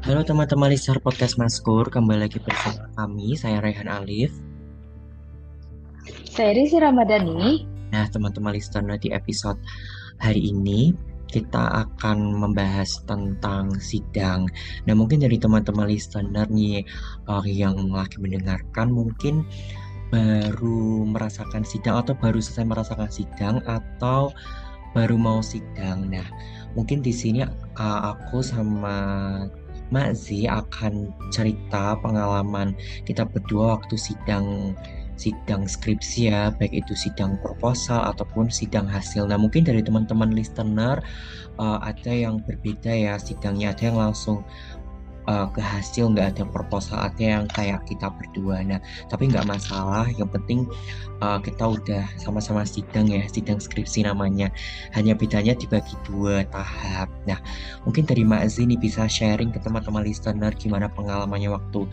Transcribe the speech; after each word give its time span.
Halo 0.00 0.20
teman-teman 0.26 0.68
listener 0.68 1.00
podcast 1.00 1.40
Maskur, 1.40 1.88
kembali 1.88 2.28
lagi 2.28 2.36
bersama 2.42 2.88
kami, 2.98 3.38
saya 3.38 3.64
Rehan 3.64 3.88
Alif. 3.88 4.28
Saya 6.28 6.52
Rizky 6.52 6.80
Ramadhani. 6.80 7.64
Nah, 7.92 8.04
teman-teman 8.12 8.52
listener 8.52 9.00
di 9.00 9.08
episode 9.12 9.56
hari 10.20 10.52
ini 10.52 10.92
kita 11.30 11.86
akan 11.86 12.42
membahas 12.42 13.00
tentang 13.06 13.72
sidang. 13.78 14.50
Nah, 14.84 14.92
mungkin 14.98 15.22
dari 15.22 15.38
teman-teman 15.38 15.88
listener 15.88 16.44
nih 16.50 16.84
uh, 17.30 17.46
yang 17.46 17.88
lagi 17.88 18.18
mendengarkan 18.18 18.90
mungkin 18.90 19.46
baru 20.10 21.06
merasakan 21.06 21.62
sidang 21.62 22.02
atau 22.02 22.18
baru 22.18 22.42
selesai 22.42 22.66
merasakan 22.66 23.08
sidang 23.08 23.62
atau 23.64 24.34
baru 24.90 25.14
mau 25.14 25.38
sidang. 25.38 26.10
Nah, 26.10 26.26
mungkin 26.78 27.02
di 27.02 27.10
sini 27.10 27.42
aku 27.78 28.40
sama 28.44 28.96
Makzi 29.90 30.46
akan 30.46 31.10
cerita 31.34 31.98
pengalaman 31.98 32.78
kita 33.02 33.26
berdua 33.26 33.74
waktu 33.74 33.98
sidang 33.98 34.78
sidang 35.20 35.68
skripsi 35.68 36.32
ya, 36.32 36.48
baik 36.56 36.72
itu 36.72 36.96
sidang 36.96 37.36
proposal 37.44 38.08
ataupun 38.08 38.48
sidang 38.48 38.88
hasil. 38.88 39.28
Nah, 39.28 39.36
mungkin 39.36 39.68
dari 39.68 39.84
teman-teman 39.84 40.32
listener 40.32 41.04
uh, 41.60 41.76
ada 41.84 42.08
yang 42.08 42.40
berbeda 42.40 42.88
ya 42.88 43.20
sidangnya, 43.20 43.76
ada 43.76 43.92
yang 43.92 44.00
langsung 44.00 44.40
uh, 45.26 45.48
ke 45.52 45.60
hasil 45.60 46.12
nggak 46.14 46.36
ada 46.36 46.44
proposal 46.48 46.96
ada 47.00 47.20
yang 47.20 47.44
kayak 47.52 47.84
kita 47.84 48.08
berdua. 48.08 48.62
Nah 48.64 48.80
tapi 49.12 49.28
nggak 49.28 49.44
masalah. 49.44 50.08
Yang 50.14 50.30
penting 50.40 50.60
uh, 51.20 51.42
kita 51.42 51.64
udah 51.66 52.04
sama-sama 52.16 52.64
sidang 52.64 53.10
ya 53.10 53.24
sidang 53.28 53.58
skripsi 53.58 54.06
namanya. 54.06 54.48
Hanya 54.96 55.12
bedanya 55.18 55.52
dibagi 55.56 55.96
dua 56.06 56.46
tahap. 56.48 57.10
Nah 57.28 57.40
mungkin 57.84 58.06
dari 58.06 58.24
Mbak 58.24 58.44
Zini 58.48 58.76
bisa 58.78 59.04
sharing 59.10 59.52
ke 59.52 59.60
teman-teman 59.60 60.06
listener 60.06 60.54
gimana 60.56 60.88
pengalamannya 60.92 61.52
waktu 61.52 61.84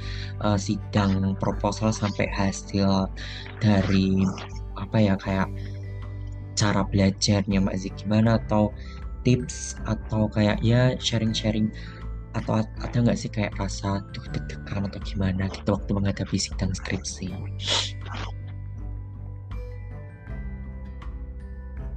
uh, 0.46 0.60
sidang 0.60 1.36
proposal 1.42 1.92
sampai 1.92 2.30
hasil 2.32 3.10
dari 3.60 4.24
apa 4.78 4.98
ya 5.02 5.18
kayak 5.18 5.50
cara 6.58 6.82
belajarnya 6.86 7.62
Mbak 7.62 7.78
Ziki 7.78 8.06
gimana 8.06 8.42
atau 8.42 8.74
tips 9.22 9.76
atau 9.86 10.32
kayak 10.32 10.64
ya 10.64 10.96
sharing-sharing 10.98 11.70
atau 12.38 12.62
ada 12.62 12.98
nggak 12.98 13.18
sih 13.18 13.30
kayak 13.34 13.58
rasa 13.58 14.02
tuh 14.14 14.24
deg-degan 14.30 14.86
atau 14.86 15.00
gimana 15.02 15.50
gitu 15.50 15.74
waktu 15.74 15.92
menghadapi 15.94 16.38
sidang 16.38 16.72
skripsi? 16.74 17.34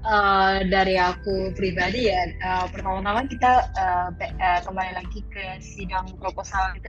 Uh, 0.00 0.64
dari 0.72 0.96
aku 0.96 1.52
pribadi 1.54 2.08
ya 2.08 2.24
uh, 2.40 2.66
pertama-tama 2.72 3.28
kita 3.28 3.68
uh, 3.76 4.08
uh, 4.10 4.60
kembali 4.64 4.96
lagi 4.96 5.20
ke 5.28 5.60
sidang 5.60 6.08
proposal 6.16 6.72
itu 6.72 6.88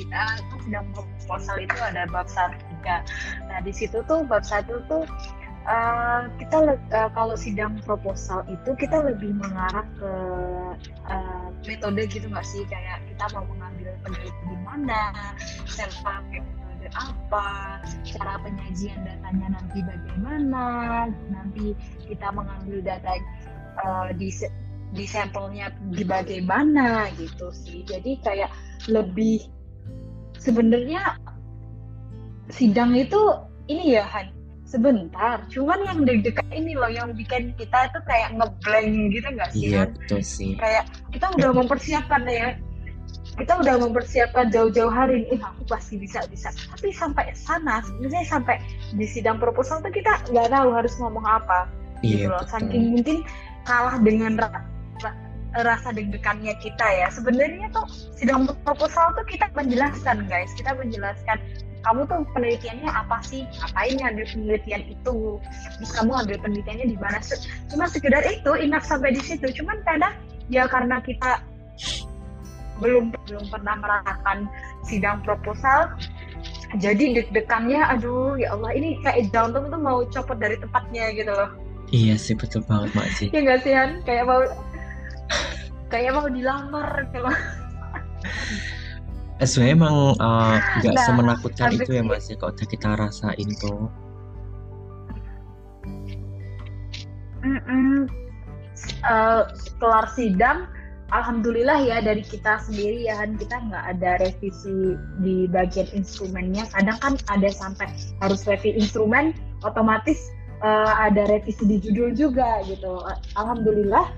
kita 0.00 0.38
sidang 0.62 0.86
proposal 0.94 1.60
itu 1.60 1.76
ada 1.82 2.06
bab 2.08 2.30
satu 2.30 2.54
tiga 2.56 3.02
nah 3.50 3.58
di 3.58 3.74
situ 3.74 4.00
tuh 4.06 4.22
bab 4.24 4.46
satu 4.46 4.80
tuh 4.86 5.02
uh, 5.68 6.30
kita 6.40 6.78
uh, 6.94 7.10
kalau 7.12 7.36
sidang 7.36 7.76
proposal 7.84 8.46
itu 8.48 8.70
kita 8.76 9.02
lebih 9.02 9.34
mengarah 9.34 9.84
ke 9.98 10.12
uh, 11.10 11.43
metode 11.64 12.02
gitu 12.08 12.26
nggak 12.28 12.46
sih 12.46 12.62
kayak 12.68 13.02
kita 13.10 13.24
mau 13.36 13.44
mengambil 13.48 13.92
penelitian 14.04 14.46
di 14.48 14.56
mana, 14.64 15.00
serta 15.68 16.20
metode 16.28 16.86
apa, 16.94 17.80
cara 18.04 18.34
penyajian 18.44 19.00
datanya 19.04 19.60
nanti 19.60 19.78
bagaimana, 19.82 20.66
nanti 21.32 21.72
kita 22.04 22.28
mengambil 22.32 22.78
data 22.84 23.12
uh, 23.80 24.08
di 24.14 24.28
di 24.94 25.04
sampelnya 25.10 25.74
di 25.90 26.06
bagaimana 26.06 27.10
gitu 27.18 27.50
sih. 27.50 27.82
Jadi 27.88 28.20
kayak 28.22 28.52
lebih 28.86 29.48
sebenarnya 30.38 31.18
sidang 32.52 32.92
itu 32.94 33.18
ini 33.66 33.96
ya 33.96 34.04
Han 34.04 34.43
sebentar. 34.64 35.44
Cuman 35.52 35.78
yang 35.84 35.98
deg-degan 36.02 36.48
ini 36.50 36.74
loh 36.74 36.90
yang 36.90 37.12
bikin 37.14 37.52
kita 37.54 37.92
itu 37.92 37.98
kayak 38.08 38.34
ngeblank 38.34 38.90
gitu 39.12 39.28
nggak 39.30 39.50
sih 39.52 39.68
iya 39.70 39.82
betul 39.86 40.20
sih. 40.24 40.52
Kayak 40.58 40.84
kita 41.12 41.26
udah 41.36 41.50
mempersiapkan 41.54 42.22
ya. 42.26 42.56
Kita 43.34 43.58
udah 43.58 43.74
mempersiapkan 43.82 44.46
jauh-jauh 44.50 44.90
hari. 44.90 45.26
Ini 45.30 45.42
aku 45.42 45.62
pasti 45.68 46.00
bisa 46.00 46.24
bisa 46.26 46.50
tapi 46.74 46.90
sampai 46.90 47.30
sana 47.36 47.84
sebenarnya 47.84 48.24
sampai 48.26 48.56
di 48.96 49.06
sidang 49.06 49.38
proposal 49.38 49.84
tuh 49.84 49.92
kita 49.92 50.22
nggak 50.32 50.48
tahu 50.50 50.68
harus 50.74 50.94
ngomong 50.98 51.26
apa 51.26 51.70
iya, 52.02 52.26
gitu 52.26 52.26
loh. 52.30 52.44
saking 52.46 52.94
mungkin 52.94 53.16
kalah 53.64 53.96
dengan 54.00 54.38
rasa 55.54 55.94
deg-degannya 55.94 56.58
kita 56.58 56.82
ya. 56.82 57.06
Sebenarnya 57.14 57.70
tuh 57.70 57.86
sidang 58.18 58.50
proposal 58.66 59.14
tuh 59.14 59.22
kita 59.30 59.46
menjelaskan 59.54 60.26
guys. 60.26 60.50
Kita 60.58 60.74
menjelaskan 60.74 61.38
kamu 61.84 62.00
tuh 62.08 62.20
penelitiannya 62.32 62.88
apa 62.88 63.20
sih? 63.22 63.44
Ngapain 63.60 63.94
ngambil 64.00 64.24
penelitian 64.32 64.82
itu? 64.88 65.16
Terus 65.78 65.90
kamu 65.92 66.12
ambil 66.24 66.36
penelitiannya 66.40 66.86
di 66.90 66.98
mana 66.98 67.18
cuma 67.68 67.84
sekedar 67.86 68.24
itu 68.24 68.50
enough 68.56 68.84
sampai 68.88 69.12
di 69.12 69.22
situ. 69.22 69.46
Cuman 69.62 69.78
kadang 69.84 70.14
ya 70.48 70.64
karena 70.68 70.98
kita 71.04 71.44
belum 72.82 73.14
belum 73.30 73.44
pernah 73.54 73.78
merasakan 73.78 74.50
sidang 74.82 75.22
proposal 75.22 75.94
jadi 76.74 77.22
deg-degannya 77.22 77.86
aduh 77.86 78.34
ya 78.34 78.50
Allah 78.50 78.74
ini 78.74 78.98
kayak 79.06 79.30
jantung 79.30 79.70
tuh 79.70 79.78
mau 79.78 80.02
copot 80.10 80.34
dari 80.42 80.58
tempatnya 80.58 81.14
gitu 81.14 81.30
loh. 81.30 81.54
Iya 81.94 82.18
sih 82.18 82.34
betul 82.34 82.66
banget 82.66 82.90
mak 82.98 83.08
sih. 83.14 83.30
Ya 83.30 83.46
nggak 83.46 83.60
sih 83.62 83.72
Han? 83.78 84.02
Kayak 84.02 84.26
mau 84.26 84.42
kayak 85.86 86.10
mau 86.18 86.26
dilamar 86.26 87.06
kalau 87.14 87.30
Eh, 88.24 88.83
sebenarnya 89.42 89.74
emang 89.74 89.96
uh, 90.22 90.56
nggak 90.78 90.94
nah, 90.94 91.04
semenakutkan 91.10 91.74
itu 91.74 91.90
ya 91.98 92.02
mas 92.06 92.30
ya 92.30 92.38
kalau 92.38 92.54
kita 92.54 92.94
rasain 92.94 93.50
tuh 93.58 93.90
mm 97.42 97.60
-mm. 97.66 98.06
Uh, 99.04 99.46
kelar 99.78 100.06
sidang 100.16 100.66
Alhamdulillah 101.12 101.78
ya 101.84 102.02
dari 102.02 102.26
kita 102.26 102.58
sendiri 102.64 103.06
ya 103.06 103.20
kan. 103.22 103.38
Kita 103.38 103.56
nggak 103.70 103.84
ada 103.96 104.10
revisi 104.18 104.98
di 105.22 105.46
bagian 105.46 105.86
instrumennya. 105.94 106.66
Kadang 106.74 106.98
kan 106.98 107.14
ada 107.30 107.54
sampai 107.54 107.86
harus 108.18 108.42
revisi 108.48 108.80
instrumen 108.82 109.30
otomatis 109.62 110.32
uh, 110.64 110.96
ada 110.98 111.28
revisi 111.30 111.62
di 111.70 111.76
judul 111.78 112.18
juga 112.18 112.66
gitu. 112.66 112.98
Alhamdulillah 113.38 114.10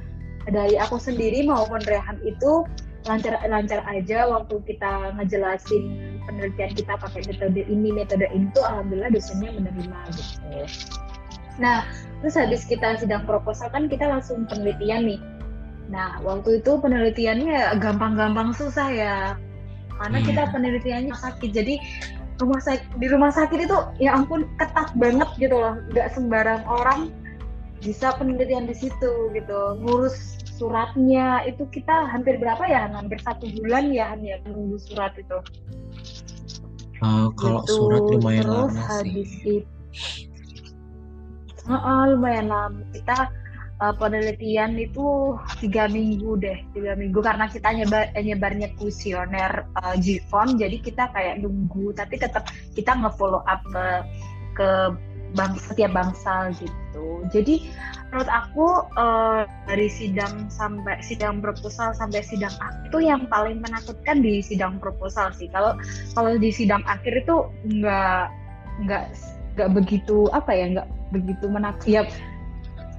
dari 0.49 0.81
aku 0.81 0.97
sendiri 0.97 1.45
maupun 1.45 1.85
Rehan 1.85 2.17
itu 2.25 2.65
lancar 3.07 3.39
lancar 3.47 3.81
aja 3.87 4.27
waktu 4.27 4.55
kita 4.67 5.15
ngejelasin 5.19 5.85
penelitian 6.27 6.71
kita 6.75 6.93
pakai 6.99 7.23
metode 7.31 7.63
ini 7.67 7.89
metode 7.95 8.27
itu 8.35 8.61
alhamdulillah 8.61 9.11
dosennya 9.15 9.51
menerima 9.55 9.99
gitu. 10.15 10.67
Nah 11.63 11.87
terus 12.21 12.35
habis 12.37 12.63
kita 12.67 12.99
sidang 12.99 13.25
proposal 13.25 13.71
kan 13.71 13.87
kita 13.87 14.05
langsung 14.11 14.45
penelitian 14.51 15.07
nih. 15.07 15.21
Nah 15.89 16.19
waktu 16.27 16.59
itu 16.61 16.77
penelitiannya 16.83 17.79
gampang-gampang 17.79 18.51
susah 18.53 18.91
ya 18.91 19.17
karena 19.97 20.19
kita 20.21 20.43
hmm. 20.45 20.53
penelitiannya 20.53 21.15
sakit. 21.15 21.51
Jadi 21.55 21.75
rumah 22.37 22.61
sakit 22.61 23.01
di 23.01 23.07
rumah 23.09 23.33
sakit 23.33 23.59
itu 23.65 23.79
ya 24.03 24.19
ampun 24.19 24.45
ketat 24.61 24.93
banget 24.99 25.29
gitu 25.41 25.57
loh. 25.57 25.79
Nggak 25.95 26.13
sembarang 26.13 26.63
orang 26.67 27.15
bisa 27.83 28.17
penelitian 28.17 28.69
di 28.69 28.77
situ 28.77 29.13
gitu. 29.33 29.61
Ngurus 29.83 30.41
suratnya 30.57 31.45
itu 31.45 31.69
kita 31.69 32.09
hampir 32.09 32.41
berapa 32.41 32.65
ya 32.65 32.89
hampir 32.89 33.21
satu 33.21 33.45
bulan 33.61 33.93
ya 33.93 34.17
ya 34.17 34.41
menunggu 34.49 34.81
surat 34.81 35.13
itu. 35.21 35.39
Uh, 37.05 37.29
kalau 37.37 37.61
gitu. 37.61 37.77
surat 37.77 38.03
lumayan 38.09 38.45
Terus 38.49 38.73
lama 38.73 38.83
habis 38.89 39.31
sih 39.45 39.61
itu 41.67 41.75
uh, 41.75 42.05
lumayan 42.09 42.47
lama. 42.49 42.81
Kita 42.95 43.29
uh, 43.83 43.95
penelitian 43.99 44.79
itu 44.79 45.37
tiga 45.61 45.91
minggu 45.91 46.39
deh 46.41 46.59
tiga 46.73 46.95
minggu. 46.95 47.19
Karena 47.21 47.51
kita 47.51 47.69
nyebar 47.75 48.15
nyebarnya 48.15 48.73
kuesioner 48.79 49.67
uh, 49.83 49.95
GFON 49.99 50.57
jadi 50.57 50.77
kita 50.81 51.11
kayak 51.13 51.43
nunggu. 51.43 51.93
Tapi 51.93 52.17
tetap 52.17 52.49
kita 52.73 52.95
nge-follow 52.97 53.43
up 53.45 53.61
ke 53.69 53.87
ke 54.57 54.69
bang 55.37 55.53
setiap 55.61 55.93
bangsa 55.93 56.51
gitu. 56.57 57.23
Jadi 57.31 57.69
menurut 58.11 58.31
aku 58.33 58.67
uh, 58.97 59.45
dari 59.69 59.93
sidang 59.93 60.49
sampai 60.49 60.99
sidang 61.05 61.45
proposal 61.45 61.93
sampai 61.93 62.25
sidang 62.25 62.53
akhir 62.59 62.89
itu 62.89 62.99
yang 63.05 63.29
paling 63.29 63.61
menakutkan 63.61 64.25
di 64.25 64.41
sidang 64.41 64.81
proposal 64.81 65.31
sih. 65.37 65.47
Kalau 65.53 65.77
kalau 66.17 66.35
di 66.41 66.49
sidang 66.49 66.81
akhir 66.89 67.13
itu 67.23 67.37
nggak 67.69 68.33
nggak 68.89 69.05
nggak 69.57 69.71
begitu 69.73 70.29
apa 70.33 70.53
ya 70.53 70.65
nggak 70.81 70.89
begitu 71.13 71.45
menakut 71.49 71.87
ya 71.89 72.03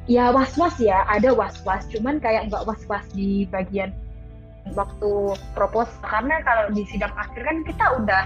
ya 0.08 0.32
was 0.32 0.56
was 0.56 0.74
ya 0.80 1.04
ada 1.12 1.36
was 1.36 1.60
was 1.68 1.84
cuman 1.92 2.18
kayak 2.18 2.48
nggak 2.48 2.64
was 2.64 2.82
was 2.88 3.04
di 3.12 3.46
bagian 3.52 3.92
waktu 4.76 5.36
proposal 5.56 5.96
karena 6.04 6.44
kalau 6.44 6.68
di 6.76 6.84
sidang 6.88 7.14
akhir 7.16 7.42
kan 7.44 7.58
kita 7.64 7.86
udah 8.04 8.24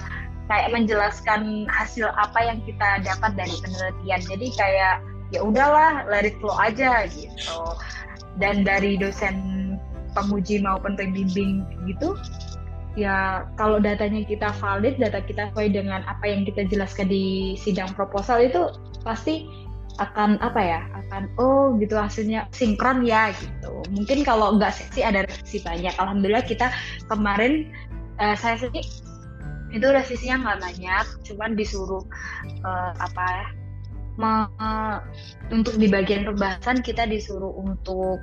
kayak 0.52 0.76
menjelaskan 0.76 1.64
hasil 1.72 2.12
apa 2.20 2.40
yang 2.44 2.60
kita 2.68 3.00
dapat 3.08 3.32
dari 3.40 3.56
penelitian. 3.64 4.22
Jadi 4.28 4.48
kayak 4.60 4.96
ya 5.32 5.40
udahlah 5.40 6.04
let 6.12 6.28
it 6.28 6.36
flow 6.44 6.52
aja 6.60 7.08
gitu. 7.08 7.56
Dan 8.36 8.68
dari 8.68 9.00
dosen 9.00 9.60
penguji 10.12 10.60
maupun 10.60 11.00
pembimbing 11.00 11.64
gitu 11.88 12.20
ya 13.00 13.48
kalau 13.56 13.80
datanya 13.80 14.20
kita 14.28 14.52
valid 14.60 15.00
data 15.00 15.24
kita 15.24 15.48
sesuai 15.52 15.72
dengan 15.72 16.04
apa 16.04 16.28
yang 16.28 16.44
kita 16.44 16.68
jelaskan 16.68 17.08
di 17.08 17.56
sidang 17.56 17.88
proposal 17.96 18.44
itu 18.44 18.68
pasti 19.08 19.48
akan 20.00 20.40
apa 20.40 20.60
ya 20.60 20.82
akan 21.06 21.28
oh 21.40 21.76
gitu 21.78 21.96
hasilnya 22.00 22.48
sinkron 22.56 23.04
ya 23.04 23.32
gitu. 23.36 23.72
Mungkin 23.92 24.24
kalau 24.24 24.56
enggak 24.56 24.76
sih 24.76 25.04
ada 25.04 25.28
revisi 25.28 25.60
banyak. 25.62 25.94
Alhamdulillah 26.00 26.44
kita 26.48 26.72
kemarin 27.12 27.70
uh, 28.20 28.36
saya 28.36 28.60
sih 28.60 28.84
itu 29.72 29.88
revisinya 29.88 30.36
nggak 30.44 30.60
banyak 30.60 31.06
cuman 31.28 31.52
disuruh 31.56 32.04
uh, 32.64 32.92
apa 33.00 33.24
ya 33.24 33.48
untuk 35.50 35.80
di 35.82 35.88
bagian 35.90 36.28
pembahasan 36.28 36.84
kita 36.84 37.08
disuruh 37.08 37.52
untuk 37.58 38.22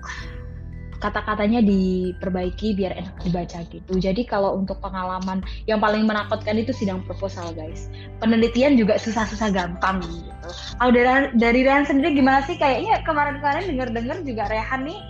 kata-katanya 0.98 1.62
diperbaiki 1.62 2.74
biar 2.74 2.90
enak 2.98 3.14
dibaca 3.22 3.62
gitu. 3.70 3.92
Jadi 4.02 4.26
kalau 4.26 4.58
untuk 4.58 4.82
pengalaman 4.82 5.46
yang 5.70 5.78
paling 5.78 6.04
menakutkan 6.04 6.58
itu 6.58 6.74
sidang 6.74 7.06
proposal 7.06 7.54
guys. 7.54 7.86
Penelitian 8.18 8.74
juga 8.74 8.98
susah-susah 8.98 9.54
gampang 9.54 10.02
gitu. 10.02 10.48
Kalau 10.78 10.90
dari 10.90 11.30
dari 11.38 11.60
Rehan 11.62 11.86
sendiri 11.86 12.18
gimana 12.18 12.42
sih? 12.44 12.58
Kayaknya 12.58 13.06
kemarin-kemarin 13.06 13.64
dengar-dengar 13.70 14.16
juga 14.26 14.50
Rehan 14.50 14.90
nih 14.90 15.00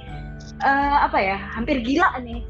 uh, 0.60 1.08
apa 1.08 1.18
ya 1.24 1.36
hampir 1.56 1.80
gila 1.80 2.20
nih. 2.20 2.44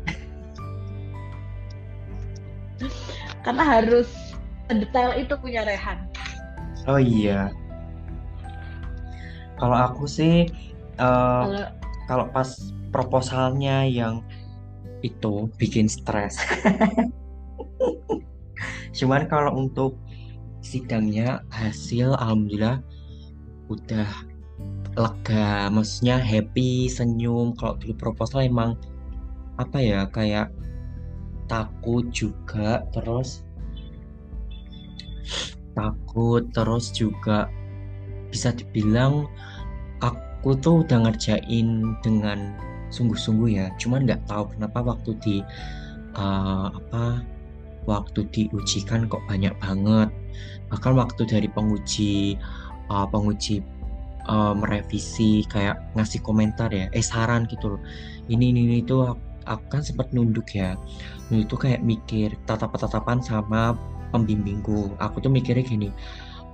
Karena 3.49 3.65
harus 3.65 4.13
detail 4.69 5.17
itu 5.17 5.33
punya 5.41 5.65
Rehan. 5.65 6.05
Oh 6.85 7.01
iya. 7.01 7.49
Kalau 9.57 9.89
aku 9.89 10.05
sih 10.05 10.53
uh, 11.01 11.49
kalau 11.49 11.65
kalau 12.05 12.25
pas 12.29 12.49
proposalnya 12.93 13.89
yang 13.89 14.21
itu 15.01 15.49
bikin 15.57 15.89
stres. 15.89 16.37
Cuman 19.01 19.25
kalau 19.33 19.57
untuk 19.57 19.97
sidangnya 20.61 21.41
hasil 21.49 22.21
alhamdulillah 22.21 22.85
udah 23.73 24.13
lega, 24.93 25.73
maksudnya 25.73 26.21
happy, 26.21 26.93
senyum. 26.93 27.57
Kalau 27.57 27.81
dulu 27.81 27.97
proposal 27.97 28.45
emang 28.45 28.77
apa 29.57 29.81
ya 29.81 30.05
kayak 30.13 30.53
takut 31.49 32.05
juga, 32.13 32.85
terus 32.93 33.43
takut, 35.73 36.45
terus 36.53 36.93
juga 36.93 37.49
bisa 38.29 38.53
dibilang 38.53 39.25
aku 40.05 40.55
tuh 40.61 40.85
udah 40.85 41.09
ngerjain 41.09 41.97
dengan 42.05 42.55
sungguh-sungguh 42.95 43.57
ya. 43.57 43.67
Cuman 43.81 44.05
nggak 44.05 44.29
tahu 44.29 44.53
kenapa 44.55 44.85
waktu 44.85 45.11
di 45.25 45.37
uh, 46.17 46.69
apa 46.73 47.25
waktu 47.89 48.29
diujikan 48.31 49.09
kok 49.09 49.25
banyak 49.29 49.53
banget. 49.61 50.13
Bahkan 50.69 50.93
waktu 50.97 51.23
dari 51.25 51.49
penguji 51.49 52.37
uh, 52.93 53.09
penguji 53.09 53.65
uh, 54.29 54.53
merevisi 54.53 55.45
kayak 55.49 55.81
ngasih 55.97 56.21
komentar 56.21 56.69
ya 56.69 56.93
eh 56.93 57.05
saran 57.05 57.49
gitu 57.49 57.77
loh. 57.77 57.83
Ini 58.29 58.53
ini 58.53 58.85
itu 58.85 59.01
aku, 59.05 59.21
aku 59.49 59.65
kan 59.73 59.83
sempat 59.83 60.13
nunduk 60.13 60.53
ya. 60.53 60.77
Nunduk 61.33 61.49
itu 61.49 61.57
kayak 61.57 61.81
mikir 61.81 62.29
tatap-tatapan 62.45 63.25
sama 63.25 63.73
pembimbingku. 64.13 64.93
Aku 65.01 65.25
tuh 65.25 65.33
mikirnya 65.33 65.65
gini 65.65 65.91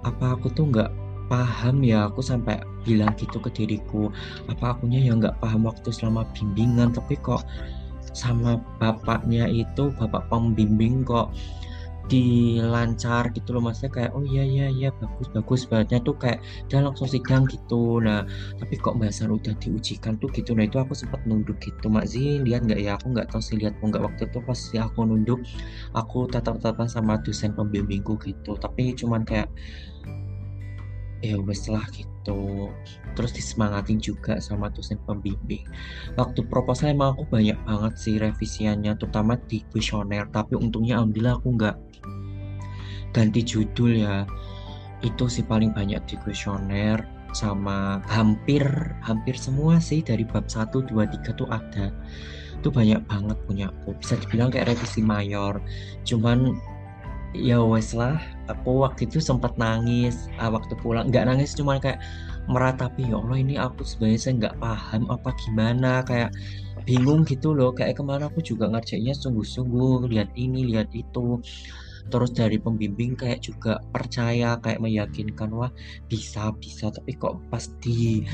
apa 0.04 0.36
aku 0.36 0.52
tuh 0.52 0.68
nggak 0.68 0.90
paham 1.32 1.80
ya? 1.82 2.06
Aku 2.12 2.20
sampai 2.20 2.60
bilang 2.84 3.16
gitu 3.16 3.40
ke 3.40 3.50
diriku 3.50 4.12
apa 4.46 4.76
akunya 4.76 5.00
yang 5.00 5.18
nggak 5.18 5.40
paham 5.40 5.66
waktu 5.66 5.88
selama 5.90 6.28
bimbingan? 6.36 6.92
Tapi 6.92 7.16
kok 7.18 7.42
sama 8.14 8.62
bapaknya 8.78 9.50
itu 9.50 9.90
bapak 9.98 10.30
pembimbing 10.30 11.02
kok 11.02 11.34
dilancar 12.04 13.32
gitu 13.32 13.56
loh 13.56 13.64
maksudnya 13.64 13.92
kayak 13.96 14.10
oh 14.12 14.20
iya 14.20 14.44
iya 14.44 14.66
iya 14.68 14.88
bagus 15.00 15.28
bagus. 15.32 15.60
Bahannya 15.64 16.04
tuh 16.04 16.16
kayak 16.20 16.44
dia 16.68 16.84
langsung 16.84 17.08
sidang 17.08 17.48
gitu. 17.48 18.00
Nah 18.04 18.28
tapi 18.60 18.76
kok 18.76 19.00
bahasan 19.00 19.32
udah 19.32 19.56
diujikan 19.56 20.20
tuh 20.20 20.28
gitu. 20.36 20.52
Nah 20.52 20.68
itu 20.68 20.76
aku 20.76 20.92
sempat 20.92 21.24
nunduk 21.24 21.56
gitu 21.64 21.88
Mak 21.88 22.04
Zi 22.04 22.44
lihat 22.44 22.68
nggak 22.68 22.80
ya? 22.80 23.00
Aku 23.00 23.16
nggak 23.16 23.32
tahu 23.32 23.40
sih 23.40 23.56
lihat 23.56 23.72
nggak. 23.80 24.04
Waktu 24.04 24.28
itu 24.28 24.38
pas 24.44 24.60
aku 24.76 25.00
nunduk 25.08 25.40
aku 25.96 26.28
tatap-tatapan 26.28 26.88
sama 26.92 27.16
dosen 27.24 27.56
pembimbingku 27.56 28.20
gitu. 28.20 28.52
Tapi 28.60 28.92
cuman 28.92 29.24
kayak 29.24 29.48
ya 31.24 31.40
wes 31.40 31.64
lah 31.72 31.88
gitu. 31.96 32.68
Terus 33.16 33.32
disemangatin 33.32 33.96
juga 33.96 34.36
sama 34.44 34.68
dosen 34.68 35.00
pembimbing. 35.08 35.64
Waktu 36.20 36.44
proposal 36.52 36.92
emang 36.92 37.16
aku 37.16 37.24
banyak 37.32 37.56
banget 37.64 37.92
sih 37.96 38.20
revisiannya 38.20 38.92
terutama 39.00 39.40
di 39.48 39.64
kuesioner. 39.72 40.28
Tapi 40.28 40.60
untungnya 40.60 41.00
alhamdulillah 41.00 41.40
aku 41.40 41.48
nggak 41.56 41.76
ganti 43.14 43.40
judul 43.46 44.04
ya. 44.04 44.26
Itu 45.00 45.30
sih 45.30 45.46
paling 45.46 45.72
banyak 45.72 46.02
di 46.10 46.18
kuesioner 46.20 47.06
sama 47.34 47.98
hampir 48.06 48.62
hampir 49.02 49.34
semua 49.34 49.82
sih 49.82 50.00
dari 50.00 50.22
bab 50.22 50.46
1, 50.46 50.70
2, 50.70 50.90
3 50.90 51.38
tuh 51.38 51.48
ada. 51.50 51.90
Itu 52.58 52.70
banyak 52.74 53.04
banget 53.06 53.38
punya 53.46 53.66
aku. 53.70 53.94
Bisa 53.98 54.18
dibilang 54.18 54.50
kayak 54.50 54.74
revisi 54.74 55.02
mayor. 55.02 55.58
Cuman 56.06 56.54
ya 57.34 57.58
wes 57.58 57.90
lah 57.90 58.22
aku 58.46 58.86
waktu 58.86 59.10
itu 59.10 59.18
sempat 59.18 59.58
nangis 59.58 60.30
uh, 60.38 60.50
waktu 60.50 60.74
pulang. 60.78 61.10
Nggak 61.10 61.26
nangis 61.30 61.52
cuma 61.58 61.82
kayak 61.82 62.02
meratapi 62.44 63.08
ya 63.08 63.18
Allah 63.18 63.38
ini 63.40 63.54
aku 63.56 63.82
sebenarnya 63.82 64.20
saya 64.20 64.34
nggak 64.40 64.56
paham 64.62 65.02
apa 65.10 65.30
gimana. 65.44 66.00
Kayak 66.06 66.30
bingung 66.86 67.26
gitu 67.26 67.52
loh. 67.52 67.74
Kayak 67.74 67.98
ke 68.00 68.02
mana 68.06 68.30
aku 68.30 68.40
juga 68.40 68.70
ngerjainnya 68.70 69.12
sungguh-sungguh 69.18 70.08
lihat 70.14 70.30
ini 70.38 70.72
lihat 70.72 70.88
itu 70.94 71.42
terus 72.12 72.30
dari 72.36 72.60
pembimbing 72.60 73.16
kayak 73.16 73.40
juga 73.44 73.80
percaya 73.92 74.60
kayak 74.60 74.80
meyakinkan 74.80 75.50
wah 75.52 75.72
bisa 76.08 76.52
bisa 76.60 76.92
tapi 76.92 77.16
kok 77.16 77.40
pas 77.48 77.64
di 77.80 78.24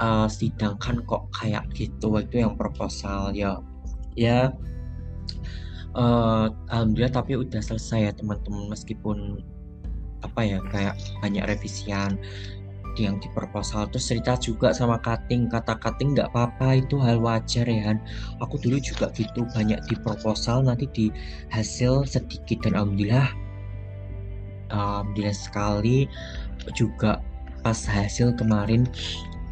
uh, 0.00 0.28
sidangkan 0.28 1.04
kok 1.08 1.28
kayak 1.32 1.64
gitu? 1.72 2.20
Itu 2.20 2.36
yang 2.40 2.54
proposal 2.60 3.32
ya. 3.32 3.60
Ya 4.18 4.52
uh, 5.94 6.46
alhamdulillah 6.70 7.14
tapi 7.14 7.38
udah 7.38 7.62
selesai 7.62 8.10
ya 8.10 8.12
teman-teman 8.14 8.70
meskipun 8.70 9.42
apa 10.20 10.40
ya 10.44 10.58
kayak 10.68 10.94
banyak 11.24 11.48
revisian 11.48 12.20
yang 12.98 13.20
di 13.22 13.28
proposal 13.36 13.86
terus 13.90 14.10
cerita 14.10 14.34
juga 14.40 14.74
sama 14.74 14.98
cutting 15.04 15.46
kata 15.46 15.78
cutting 15.78 16.16
nggak 16.16 16.32
apa-apa 16.34 16.82
itu 16.82 16.96
hal 16.98 17.22
wajar 17.22 17.68
ya 17.68 17.94
kan 17.94 17.98
aku 18.42 18.58
dulu 18.58 18.80
juga 18.82 19.12
gitu 19.14 19.46
banyak 19.54 19.78
di 19.86 19.94
proposal 20.00 20.64
nanti 20.64 20.88
di 20.90 21.06
hasil 21.52 22.08
sedikit. 22.08 22.62
Dan 22.64 22.74
alhamdulillah 22.76 23.28
alhamdulillah 24.70 25.36
sekali 25.36 26.06
juga 26.76 27.22
pas 27.60 27.76
hasil 27.76 28.34
kemarin 28.36 28.88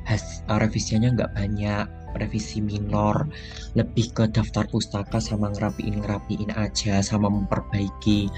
has, 0.08 0.42
revisinya 0.48 1.14
nggak 1.14 1.32
banyak. 1.36 1.86
Revisi 2.16 2.64
minor 2.64 3.28
lebih 3.76 4.10
ke 4.16 4.24
daftar 4.32 4.64
pustaka 4.72 5.20
sama 5.20 5.52
ngerapiin 5.52 6.02
ngerapiin 6.02 6.50
aja 6.56 7.04
sama 7.04 7.28
memperbaiki 7.28 8.32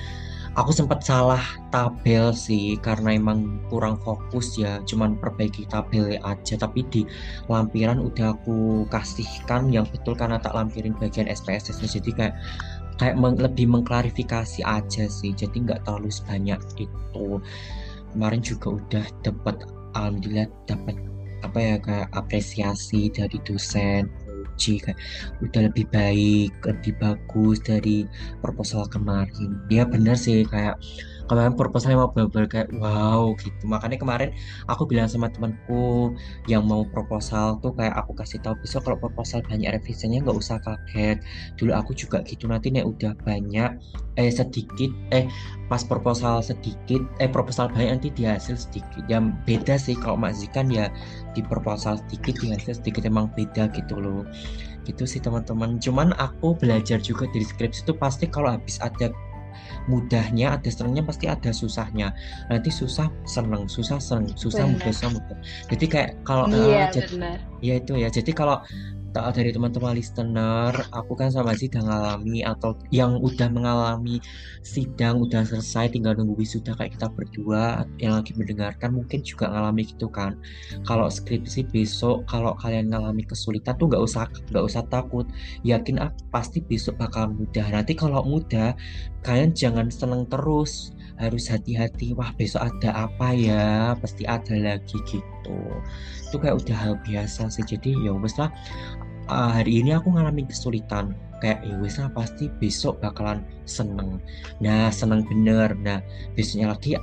aku 0.58 0.74
sempat 0.74 1.06
salah 1.06 1.42
tabel 1.70 2.34
sih 2.34 2.74
karena 2.82 3.14
emang 3.14 3.62
kurang 3.70 4.00
fokus 4.02 4.58
ya 4.58 4.82
cuman 4.82 5.14
perbaiki 5.18 5.66
tabel 5.70 6.18
aja. 6.22 6.54
Tapi 6.58 6.82
di 6.90 7.02
lampiran 7.46 8.02
udah 8.02 8.34
aku 8.34 8.86
kasihkan 8.90 9.70
yang 9.70 9.86
betul 9.90 10.18
karena 10.18 10.42
tak 10.42 10.56
lampirin 10.58 10.96
bagian 10.98 11.30
SPSS 11.30 11.78
jadi 11.82 12.10
kayak 12.16 12.34
kayak 12.98 13.16
meng, 13.16 13.38
lebih 13.38 13.70
mengklarifikasi 13.70 14.60
aja 14.66 15.04
sih 15.08 15.32
jadi 15.32 15.54
nggak 15.54 15.86
terlalu 15.86 16.10
sebanyak 16.10 16.60
itu. 16.76 17.38
Kemarin 18.10 18.42
juga 18.42 18.74
udah 18.74 19.06
dapat 19.22 19.56
alhamdulillah 19.94 20.50
dapat 20.66 20.98
apa 21.40 21.56
ya 21.56 21.76
kayak 21.80 22.08
apresiasi 22.12 23.08
dari 23.08 23.40
dosen 23.48 24.12
uji 24.60 24.76
kayak 24.84 25.00
udah 25.40 25.72
lebih 25.72 25.88
baik 25.88 26.52
lebih 26.68 26.92
bagus 27.00 27.64
dari 27.64 28.04
proposal 28.44 28.84
kemarin. 28.92 29.56
Dia 29.72 29.88
bener 29.88 30.20
sih 30.20 30.44
kayak 30.44 30.76
kemarin 31.30 31.54
proposalnya 31.54 32.02
mau 32.02 32.10
bener-bener 32.10 32.50
kayak 32.50 32.68
wow 32.74 33.30
gitu. 33.38 33.62
Makanya 33.70 34.02
kemarin 34.02 34.30
aku 34.66 34.82
bilang 34.90 35.06
sama 35.06 35.30
temanku 35.30 36.10
yang 36.50 36.66
mau 36.66 36.82
proposal 36.90 37.62
tuh 37.62 37.70
kayak 37.78 37.94
aku 37.94 38.18
kasih 38.18 38.42
tahu 38.42 38.58
besok 38.58 38.90
kalau 38.90 38.98
proposal 38.98 39.38
banyak 39.46 39.70
revisinya 39.70 40.18
nggak 40.26 40.34
usah 40.34 40.58
kaget. 40.58 41.22
Dulu 41.54 41.70
aku 41.70 41.94
juga 41.94 42.26
gitu 42.26 42.50
nanti 42.50 42.74
nih 42.74 42.82
udah 42.82 43.14
banyak 43.22 43.78
eh 44.18 44.26
sedikit 44.34 44.90
eh 45.14 45.30
pas 45.70 45.86
proposal 45.86 46.42
sedikit 46.42 46.98
eh 47.22 47.30
proposal 47.30 47.70
banyak 47.70 47.90
nanti 47.94 48.08
di 48.10 48.26
hasil 48.26 48.58
sedikit. 48.58 49.06
Yang 49.06 49.38
beda 49.46 49.74
sih 49.78 49.94
kalau 49.94 50.18
maksikan 50.18 50.66
ya 50.66 50.90
di 51.38 51.46
proposal 51.46 52.02
sedikit 52.02 52.42
di 52.42 52.50
hasil 52.50 52.82
sedikit 52.82 53.06
emang 53.06 53.30
beda 53.38 53.70
gitu 53.70 54.02
loh. 54.02 54.26
Gitu 54.82 55.06
sih 55.06 55.22
teman-teman. 55.22 55.78
Cuman 55.78 56.10
aku 56.18 56.58
belajar 56.58 56.98
juga 56.98 57.30
dari 57.30 57.46
skripsi 57.46 57.86
itu 57.86 57.94
pasti 57.94 58.26
kalau 58.26 58.50
habis 58.58 58.82
ada 58.82 59.14
mudahnya 59.88 60.58
ada 60.58 60.68
senangnya 60.68 61.06
pasti 61.06 61.30
ada 61.30 61.50
susahnya. 61.54 62.12
Nanti 62.52 62.68
susah 62.68 63.08
seneng 63.24 63.70
susah 63.70 63.96
seneng 64.02 64.34
susah 64.36 64.66
mudah 64.68 64.92
susah 64.92 65.10
mudah. 65.14 65.38
Jadi 65.72 65.84
kayak 65.88 66.10
kalau 66.26 66.50
iya, 66.50 66.90
uh, 66.90 66.92
jadi, 66.92 67.14
ya 67.64 67.74
itu 67.80 67.92
ya. 67.96 68.08
Jadi 68.12 68.30
kalau 68.34 68.60
tak 69.10 69.34
dari 69.34 69.50
teman-teman 69.50 69.98
listener, 69.98 70.70
aku 70.94 71.18
kan 71.18 71.34
sama 71.34 71.50
sih 71.58 71.66
udah 71.66 71.82
ngalami 71.82 72.46
atau 72.46 72.78
yang 72.94 73.18
udah 73.18 73.50
mengalami 73.50 74.22
sidang 74.62 75.18
udah 75.18 75.42
selesai 75.42 75.90
tinggal 75.90 76.14
nunggu 76.14 76.38
wisuda 76.38 76.78
kayak 76.78 76.94
kita 76.94 77.10
berdua 77.10 77.82
yang 77.98 78.14
lagi 78.14 78.32
mendengarkan 78.38 78.94
mungkin 78.94 79.26
juga 79.26 79.50
ngalami 79.50 79.90
gitu 79.90 80.06
kan. 80.06 80.38
Kalau 80.86 81.10
skripsi 81.10 81.66
besok 81.68 82.22
kalau 82.30 82.54
kalian 82.62 82.94
ngalami 82.94 83.26
kesulitan 83.26 83.74
tuh 83.74 83.90
nggak 83.90 84.02
usah 84.02 84.30
nggak 84.54 84.64
usah 84.64 84.82
takut, 84.86 85.26
yakin 85.66 85.98
ah 85.98 86.14
pasti 86.30 86.62
besok 86.62 86.94
bakal 87.02 87.34
mudah. 87.34 87.66
Nanti 87.66 87.98
kalau 87.98 88.22
mudah 88.22 88.78
kalian 89.26 89.50
jangan 89.52 89.90
seneng 89.90 90.24
terus. 90.30 90.94
Harus 91.20 91.52
hati-hati 91.52 92.16
wah 92.16 92.32
besok 92.32 92.64
ada 92.64 93.04
apa 93.04 93.36
ya? 93.36 93.92
Pasti 94.00 94.24
ada 94.24 94.56
lagi 94.56 94.96
gitu. 95.04 95.60
Itu 96.24 96.40
kayak 96.40 96.64
udah 96.64 96.76
hal 96.80 96.94
biasa 97.04 97.52
sih. 97.52 97.60
Jadi 97.60 97.92
ya 97.92 98.16
wes 98.16 98.40
lah 98.40 98.48
uh, 99.30 99.50
hari 99.54 99.80
ini 99.80 99.94
aku 99.94 100.10
ngalamin 100.10 100.50
kesulitan. 100.50 101.14
Kayak 101.40 101.64
ya 101.64 101.74
wes 101.80 101.96
lah 101.96 102.12
pasti 102.12 102.52
besok 102.60 103.00
bakalan 103.00 103.40
seneng. 103.64 104.20
Nah 104.60 104.92
seneng 104.92 105.24
bener. 105.24 105.72
Nah 105.80 106.04
besoknya 106.36 106.74
lagi 106.76 106.98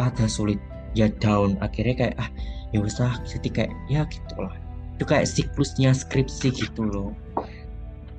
ada 0.00 0.24
sulit. 0.30 0.56
Ya 0.94 1.10
down. 1.20 1.58
Akhirnya 1.60 1.94
kayak 1.98 2.16
ah 2.16 2.30
ya 2.72 2.80
wes 2.80 2.96
lah 3.02 3.12
jadi 3.26 3.48
kayak 3.50 3.72
ya 3.90 4.06
gitu 4.08 4.34
lah. 4.40 4.54
Itu 4.96 5.04
kayak 5.04 5.26
siklusnya 5.28 5.92
skripsi 5.92 6.54
gitu 6.54 6.86
loh. 6.86 7.10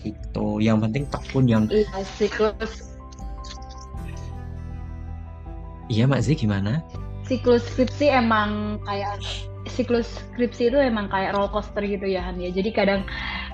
Gitu. 0.04 0.48
Yang 0.62 0.78
penting 0.86 1.04
tekun 1.10 1.46
yang 1.50 1.64
iya 1.72 2.04
siklus. 2.20 2.94
Iya 5.90 6.10
Mak 6.10 6.22
Zi 6.26 6.34
gimana? 6.38 6.82
Siklus 7.26 7.66
skripsi 7.74 8.14
emang 8.14 8.78
kayak 8.86 9.18
siklus 9.66 10.08
skripsi 10.34 10.70
itu 10.74 10.78
emang 10.78 11.10
kayak 11.10 11.34
roller 11.34 11.50
coaster 11.50 11.82
gitu 11.82 12.06
ya 12.06 12.26
Han 12.26 12.38
ya. 12.38 12.54
Jadi 12.54 12.70
kadang 12.72 13.02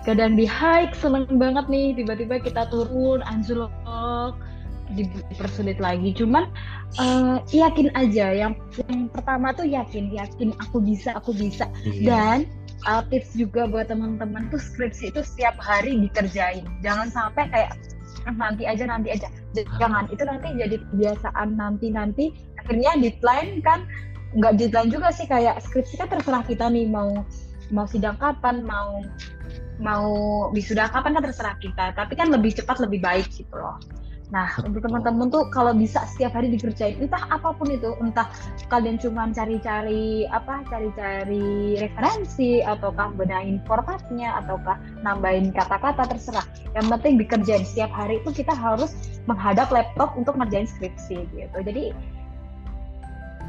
kadang 0.03 0.35
di 0.35 0.45
hike 0.45 0.95
seneng 0.97 1.27
banget 1.39 1.65
nih, 1.71 1.95
tiba-tiba 1.95 2.41
kita 2.43 2.67
turun 2.69 3.23
anjlok 3.23 3.71
dipersulit 4.91 5.79
lagi. 5.79 6.11
Cuman 6.11 6.51
uh, 6.99 7.39
yakin 7.55 7.91
aja 7.95 8.35
yang 8.35 8.53
yang 8.91 9.07
pertama 9.11 9.55
tuh 9.55 9.67
yakin, 9.67 10.11
yakin 10.11 10.51
aku 10.59 10.83
bisa, 10.83 11.15
aku 11.15 11.31
bisa. 11.31 11.67
Iya. 11.87 12.03
Dan 12.03 12.37
uh, 12.87 13.03
tips 13.07 13.35
juga 13.35 13.67
buat 13.67 13.87
teman-teman 13.87 14.51
tuh 14.51 14.59
skripsi 14.59 15.15
itu 15.15 15.21
setiap 15.23 15.55
hari 15.59 15.95
dikerjain. 15.95 16.67
Jangan 16.83 17.07
sampai 17.07 17.47
kayak 17.49 17.71
ah, 18.27 18.35
nanti 18.35 18.67
aja 18.67 18.83
nanti 18.87 19.15
aja. 19.15 19.27
Jangan 19.79 20.07
itu 20.11 20.23
nanti 20.23 20.47
jadi 20.55 20.75
kebiasaan 20.91 21.59
nanti 21.59 21.87
nanti 21.91 22.25
akhirnya 22.59 22.93
deadline 22.99 23.59
kan 23.63 23.83
nggak 24.35 24.55
deadline 24.59 24.91
juga 24.91 25.11
sih 25.11 25.27
kayak 25.27 25.59
skripsi 25.59 25.99
kan 25.99 26.07
terserah 26.07 26.43
kita 26.47 26.71
nih 26.71 26.87
mau 26.87 27.23
mau 27.71 27.87
sidang 27.87 28.15
kapan 28.19 28.63
mau 28.63 29.03
mau 29.81 30.07
wisuda 30.53 30.87
kapan 30.91 31.17
kan 31.19 31.23
terserah 31.25 31.55
kita 31.59 31.85
tapi 31.97 32.13
kan 32.15 32.29
lebih 32.31 32.55
cepat 32.55 32.79
lebih 32.79 33.01
baik 33.01 33.27
gitu 33.31 33.51
loh. 33.55 33.79
Nah 34.31 34.47
untuk 34.63 34.87
teman-teman 34.87 35.27
tuh 35.27 35.51
kalau 35.51 35.75
bisa 35.75 36.07
setiap 36.07 36.39
hari 36.39 36.47
dikerjain 36.55 36.95
entah 37.03 37.27
apa 37.27 37.51
pun 37.51 37.67
itu 37.67 37.91
entah 37.99 38.31
kalian 38.71 38.95
cuma 38.95 39.27
cari-cari 39.35 40.23
apa 40.31 40.63
cari-cari 40.71 41.75
referensi 41.75 42.63
ataukah 42.63 43.11
benahin 43.19 43.59
formatnya 43.67 44.39
ataukah 44.39 44.79
nambahin 45.03 45.51
kata-kata 45.51 46.07
terserah. 46.07 46.47
Yang 46.79 46.87
penting 46.95 47.13
dikerjain 47.19 47.63
setiap 47.67 47.91
hari 47.91 48.23
itu 48.23 48.31
kita 48.31 48.55
harus 48.55 48.95
menghadap 49.27 49.67
laptop 49.67 50.15
untuk 50.15 50.39
ngerjain 50.39 50.63
skripsi 50.63 51.27
gitu. 51.35 51.57
Jadi 51.67 51.91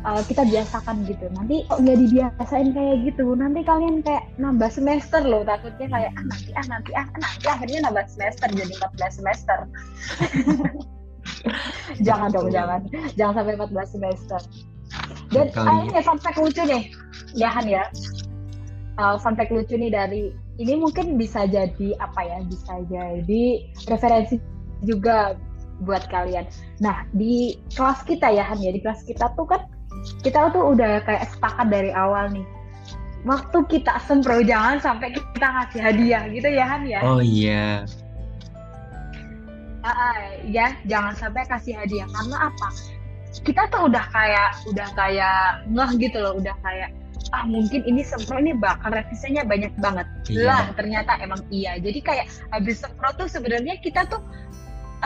uh, 0.04 0.23
kita 0.26 0.42
biasakan 0.47 1.06
gitu. 1.06 1.26
Nanti 1.35 1.64
kok 1.66 1.80
nggak 1.82 1.99
dibiasain 1.99 2.75
kayak 2.75 2.97
gitu 3.06 3.35
nanti 3.35 3.61
kalian 3.66 4.02
kayak 4.02 4.25
nambah 4.38 4.71
semester 4.71 5.23
loh. 5.25 5.42
Takutnya 5.47 5.88
kayak 5.90 6.11
ah 6.14 6.25
nanti 6.26 6.50
ah 6.54 6.66
nanti 6.68 6.90
ah 6.94 7.06
nanti 7.18 7.47
akhirnya 7.47 7.80
nambah 7.88 8.04
semester 8.11 8.49
jadi 8.52 8.73
14 8.76 9.18
semester. 9.18 9.59
Jangan 12.06 12.28
dong 12.30 12.49
jangan. 12.50 12.80
Jangan 13.18 13.35
sampai 13.42 13.54
14 13.59 13.94
semester. 13.94 14.40
Dan 15.32 15.47
akhirnya 15.56 16.02
fun 16.04 16.18
fact 16.21 16.38
lucu 16.38 16.62
nih. 16.66 16.92
Ya 17.32 17.49
Han 17.52 17.66
ya. 17.66 17.85
Uh, 19.00 19.16
fun 19.16 19.35
fact 19.35 19.50
lucu 19.50 19.75
nih 19.75 19.90
dari 19.90 20.30
ini 20.61 20.76
mungkin 20.76 21.16
bisa 21.16 21.49
jadi 21.49 21.97
apa 21.97 22.21
ya 22.21 22.38
bisa 22.44 22.85
jadi 22.87 23.44
referensi 23.88 24.37
juga 24.85 25.35
buat 25.82 26.04
kalian. 26.12 26.47
Nah 26.85 27.09
di 27.16 27.56
kelas 27.73 28.04
kita 28.04 28.30
ya 28.30 28.44
Han 28.52 28.61
ya 28.61 28.71
di 28.71 28.80
kelas 28.85 29.02
kita 29.09 29.32
tuh 29.35 29.49
kan 29.49 29.71
kita 30.22 30.50
tuh 30.54 30.75
udah 30.75 31.02
kayak 31.06 31.26
sepakat 31.34 31.66
dari 31.70 31.90
awal 31.94 32.30
nih. 32.30 32.46
Waktu 33.22 33.58
kita 33.70 34.02
sempro 34.02 34.42
jangan 34.42 34.82
sampai 34.82 35.14
kita 35.14 35.46
ngasih 35.46 35.80
hadiah 35.82 36.22
gitu 36.30 36.49
ya 36.50 36.64
Han 36.66 36.82
ya? 36.87 37.00
Oh 37.06 37.22
iya. 37.22 37.87
Uh, 39.82 40.22
ya 40.46 40.75
jangan 40.90 41.14
sampai 41.14 41.46
kasih 41.46 41.78
hadiah. 41.78 42.06
Karena 42.11 42.50
apa? 42.50 42.68
Kita 43.46 43.70
tuh 43.70 43.90
udah 43.90 44.04
kayak 44.11 44.50
udah 44.70 44.88
kayak 44.99 45.66
ngeh 45.70 45.90
gitu 46.02 46.18
loh. 46.18 46.34
Udah 46.38 46.54
kayak 46.66 46.90
ah 47.30 47.46
mungkin 47.46 47.87
ini 47.87 48.02
sempro 48.02 48.37
ini 48.42 48.58
bakal 48.58 48.90
revisinya 48.90 49.46
banyak 49.46 49.70
banget. 49.78 50.06
Iya. 50.26 50.42
lah 50.42 50.62
ternyata 50.75 51.14
emang 51.22 51.42
iya. 51.54 51.78
Jadi 51.78 52.02
kayak 52.02 52.26
habis 52.50 52.82
sempro 52.82 53.06
tuh 53.14 53.30
sebenarnya 53.30 53.78
kita 53.78 54.02
tuh 54.11 54.18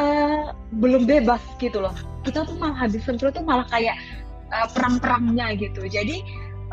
uh, 0.01 0.57
belum 0.81 1.05
bebas 1.05 1.45
gitu 1.61 1.85
loh. 1.85 1.93
Kita 2.25 2.49
tuh 2.49 2.57
malah 2.57 2.89
habis 2.89 3.05
sempro 3.05 3.29
tuh 3.29 3.45
malah 3.45 3.69
kayak 3.69 3.97
uh, 4.53 4.69
perang-perangnya 4.71 5.57
gitu. 5.59 5.87
Jadi 5.87 6.23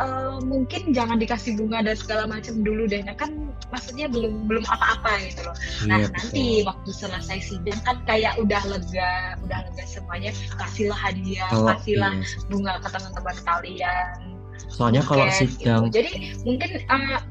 uh, 0.01 0.41
mungkin 0.43 0.91
jangan 0.91 1.17
dikasih 1.21 1.57
bunga 1.57 1.85
dan 1.85 1.95
segala 1.97 2.29
macam 2.29 2.61
dulu 2.61 2.89
deh. 2.89 3.01
Nah 3.05 3.15
kan 3.17 3.53
maksudnya 3.73 4.05
belum 4.09 4.45
belum 4.45 4.65
apa-apa 4.69 5.17
gitu 5.29 5.41
loh. 5.45 5.55
Nah 5.89 6.03
iya, 6.03 6.07
nanti 6.13 6.45
betul. 6.61 6.69
waktu 6.69 6.89
selesai 6.93 7.39
sidang 7.41 7.79
kan 7.85 7.97
kayak 8.05 8.33
udah 8.37 8.61
lega 8.69 9.37
udah 9.45 9.59
lega 9.69 9.83
semuanya. 9.87 10.31
Kasihlah 10.57 10.99
hadiah 10.99 11.49
oh, 11.53 11.69
kasihlah 11.71 12.13
iya. 12.17 12.47
bunga 12.49 12.73
ke 12.81 12.87
teman-teman 12.93 13.37
kalian 13.45 14.33
soalnya 14.73 15.01
okay, 15.05 15.09
kalau 15.09 15.25
sidang 15.29 15.83
gitu. 15.89 15.95
jadi 16.01 16.11
mungkin 16.41 16.69
uh, 16.89 17.21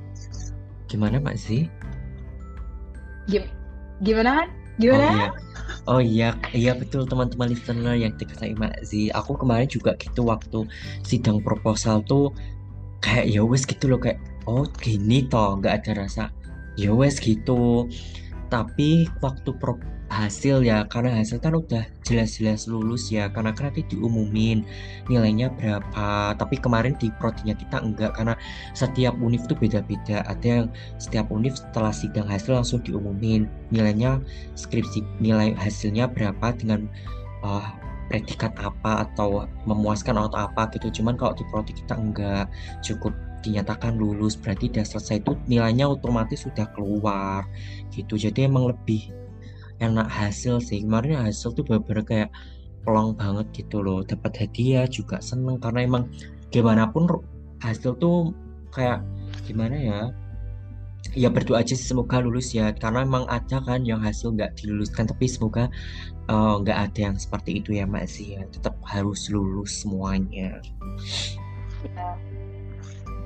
gimana 0.87 1.17
mbak 1.19 1.37
sih 1.39 1.67
gimana 4.03 4.43
kan 4.43 4.49
gimana 4.83 5.07
oh, 5.07 5.15
iya. 5.15 5.29
Oh 5.91 5.99
iya, 5.99 6.29
iya 6.55 6.79
betul 6.79 7.11
teman-teman 7.11 7.51
listener 7.51 7.99
yang 7.99 8.15
dekat 8.15 8.39
sama 8.39 8.71
Zi. 8.87 9.11
Aku 9.11 9.35
kemarin 9.35 9.67
juga 9.67 9.99
gitu 9.99 10.31
waktu 10.31 10.63
sidang 11.03 11.43
proposal 11.43 12.07
tuh 12.07 12.31
kayak 13.03 13.35
ya 13.35 13.43
wes 13.43 13.67
gitu 13.67 13.91
loh 13.91 13.99
kayak 13.99 14.23
oh 14.47 14.63
gini 14.79 15.27
toh 15.27 15.59
nggak 15.59 15.83
ada 15.83 16.07
rasa 16.07 16.25
ya 16.79 16.95
wes 16.95 17.19
gitu. 17.19 17.91
Tapi 18.47 19.11
waktu 19.19 19.51
pro 19.59 19.75
hasil 20.13 20.61
ya 20.61 20.85
karena 20.93 21.17
hasil 21.17 21.41
kan 21.41 21.57
udah 21.57 21.89
jelas-jelas 22.05 22.69
lulus 22.69 23.09
ya 23.09 23.33
karena 23.33 23.57
kan 23.57 23.73
nanti 23.73 23.81
diumumin 23.89 24.61
nilainya 25.09 25.49
berapa 25.57 26.37
tapi 26.37 26.61
kemarin 26.61 26.93
di 27.01 27.09
prodinya 27.17 27.57
kita 27.57 27.81
enggak 27.81 28.13
karena 28.13 28.37
setiap 28.77 29.17
univ 29.25 29.41
itu 29.49 29.57
beda-beda 29.57 30.21
ada 30.29 30.45
yang 30.45 30.67
setiap 31.01 31.33
univ 31.33 31.57
setelah 31.57 31.91
sidang 31.97 32.29
hasil 32.29 32.53
langsung 32.53 32.85
diumumin 32.85 33.49
nilainya 33.73 34.21
skripsi 34.53 35.01
nilai 35.25 35.57
hasilnya 35.57 36.13
berapa 36.13 36.53
dengan 36.61 36.85
uh, 37.41 37.65
predikat 38.13 38.53
apa 38.61 39.09
atau 39.09 39.49
memuaskan 39.65 40.21
atau 40.21 40.37
apa 40.37 40.69
gitu 40.77 41.01
cuman 41.01 41.17
kalau 41.17 41.33
di 41.33 41.45
prodi 41.49 41.73
kita 41.73 41.97
enggak 41.97 42.45
cukup 42.85 43.17
dinyatakan 43.43 43.99
lulus 43.99 44.39
berarti 44.39 44.71
udah 44.71 44.87
selesai 44.87 45.19
itu 45.19 45.35
nilainya 45.51 45.91
otomatis 45.91 46.47
sudah 46.47 46.71
keluar 46.79 47.43
gitu. 47.91 48.15
Jadi 48.15 48.47
emang 48.47 48.71
lebih 48.71 49.11
enak 49.83 50.07
hasil 50.07 50.63
sih. 50.63 50.87
Kemarin 50.87 51.27
hasil 51.27 51.59
tuh 51.59 51.67
bener-bener 51.67 52.05
kayak 52.07 52.31
pelong 52.87 53.19
banget 53.19 53.47
gitu 53.67 53.83
loh. 53.83 54.07
Dapat 54.07 54.47
hadiah 54.47 54.87
juga 54.87 55.19
seneng 55.19 55.59
karena 55.59 55.83
emang 55.83 56.05
gimana 56.55 56.87
pun 56.89 57.11
hasil 57.59 57.99
tuh 57.99 58.31
kayak 58.71 59.03
gimana 59.45 59.75
ya? 59.75 60.01
Ya 61.19 61.29
berdoa 61.29 61.67
aja 61.67 61.75
sih 61.75 61.83
semoga 61.91 62.23
lulus 62.23 62.55
ya. 62.55 62.71
Karena 62.71 63.03
emang 63.03 63.27
ada 63.27 63.59
kan 63.59 63.83
yang 63.83 63.99
hasil 63.99 64.39
nggak 64.39 64.63
diluluskan 64.63 65.11
tapi 65.11 65.27
semoga 65.27 65.67
eh, 66.31 66.55
nggak 66.63 66.79
uh, 66.79 66.85
ada 66.87 67.01
yang 67.11 67.17
seperti 67.19 67.59
itu 67.59 67.75
ya 67.75 67.85
Mbak 67.91 68.07
sih 68.07 68.39
ya 68.39 68.47
tetap 68.55 68.79
harus 68.87 69.27
lulus 69.29 69.83
semuanya. 69.83 70.63
Ya, 71.83 72.15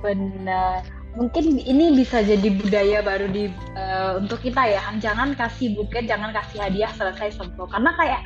benar 0.01 0.81
mungkin 1.17 1.57
ini 1.57 1.97
bisa 1.97 2.21
jadi 2.21 2.45
budaya 2.53 3.01
baru 3.01 3.27
di 3.33 3.49
uh, 3.73 4.21
untuk 4.21 4.39
kita 4.45 4.61
ya. 4.69 4.81
Jangan 5.01 5.33
kasih 5.33 5.73
buket 5.73 6.05
jangan 6.05 6.29
kasih 6.31 6.61
hadiah 6.61 6.93
selesai 6.93 7.33
sempro 7.33 7.65
karena 7.65 7.91
kayak 7.97 8.21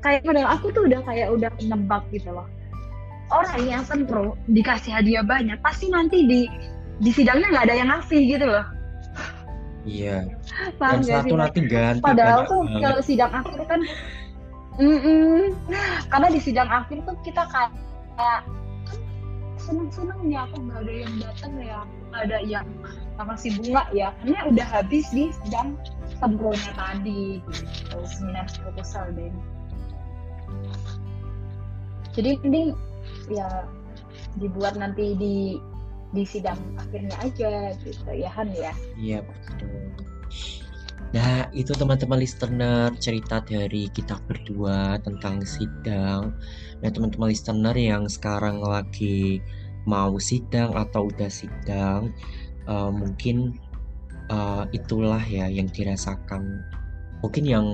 kayak 0.00 0.24
model 0.24 0.48
aku 0.48 0.72
tuh 0.72 0.88
udah 0.88 1.00
kayak 1.04 1.28
udah 1.28 1.52
nembak 1.68 2.02
gitu 2.10 2.32
loh. 2.32 2.48
Orang 3.28 3.60
yang 3.68 3.84
sempro 3.84 4.40
dikasih 4.48 4.96
hadiah 4.96 5.20
banyak 5.20 5.60
pasti 5.60 5.92
nanti 5.92 6.24
di 6.24 6.40
di 6.98 7.10
sidangnya 7.12 7.52
nggak 7.52 7.66
ada 7.68 7.76
yang 7.76 7.88
ngasih 7.92 8.20
gitu 8.24 8.46
loh. 8.48 8.66
Iya. 9.84 10.16
Paham 10.80 11.04
yang 11.04 11.22
satu 11.22 11.34
nanti 11.36 11.60
ganti 11.68 12.00
padahal 12.00 12.48
tuh 12.48 12.64
kalau 12.80 13.00
sidang 13.04 13.32
akhir 13.36 13.60
kan 13.68 13.80
mm 14.80 14.98
-mm. 15.04 15.40
karena 16.08 16.28
di 16.32 16.40
sidang 16.40 16.70
akhir 16.72 17.04
tuh 17.04 17.16
kita 17.20 17.44
kayak 17.52 17.70
seneng 19.68 19.92
seneng 19.92 20.20
ya 20.32 20.48
aku 20.48 20.64
nggak 20.64 20.80
ada 20.80 20.94
yang 21.04 21.14
datang 21.20 21.52
ya 21.60 21.80
nggak 22.08 22.22
ada 22.24 22.38
yang 22.48 22.66
si 23.36 23.52
bunga 23.52 23.84
ya. 23.92 24.08
Karena 24.24 24.40
udah 24.48 24.66
habis 24.80 25.04
di 25.12 25.28
sidang 25.44 25.76
sembronya 26.16 26.72
tadi 26.72 27.44
gitu. 27.52 27.98
Seminar 28.08 28.48
proposal 28.64 29.12
deh 29.12 29.28
jadi 32.18 32.34
mending 32.42 32.74
ya 33.30 33.46
dibuat 34.42 34.74
nanti 34.74 35.14
di 35.14 35.54
di 36.10 36.24
sidang 36.26 36.58
akhirnya 36.74 37.14
aja 37.22 37.78
gitu 37.78 38.10
ya 38.10 38.26
Han 38.34 38.50
ya. 38.58 38.74
Iya 38.98 39.18
betul. 39.22 39.94
Nah, 41.08 41.48
itu 41.56 41.72
teman-teman 41.72 42.20
listener 42.20 42.92
cerita 43.00 43.40
dari 43.40 43.88
kita 43.88 44.20
berdua 44.28 45.00
tentang 45.00 45.40
sidang. 45.40 46.36
Nah, 46.84 46.90
teman-teman 46.92 47.32
listener 47.32 47.72
yang 47.72 48.04
sekarang 48.12 48.60
lagi 48.60 49.40
mau 49.84 50.16
sidang 50.18 50.74
atau 50.74 51.10
udah 51.12 51.30
sidang, 51.30 52.10
uh, 52.66 52.90
mungkin 52.90 53.54
uh, 54.32 54.64
itulah 54.74 55.20
ya 55.22 55.46
yang 55.46 55.68
dirasakan. 55.70 56.64
Mungkin 57.22 57.44
yang 57.44 57.66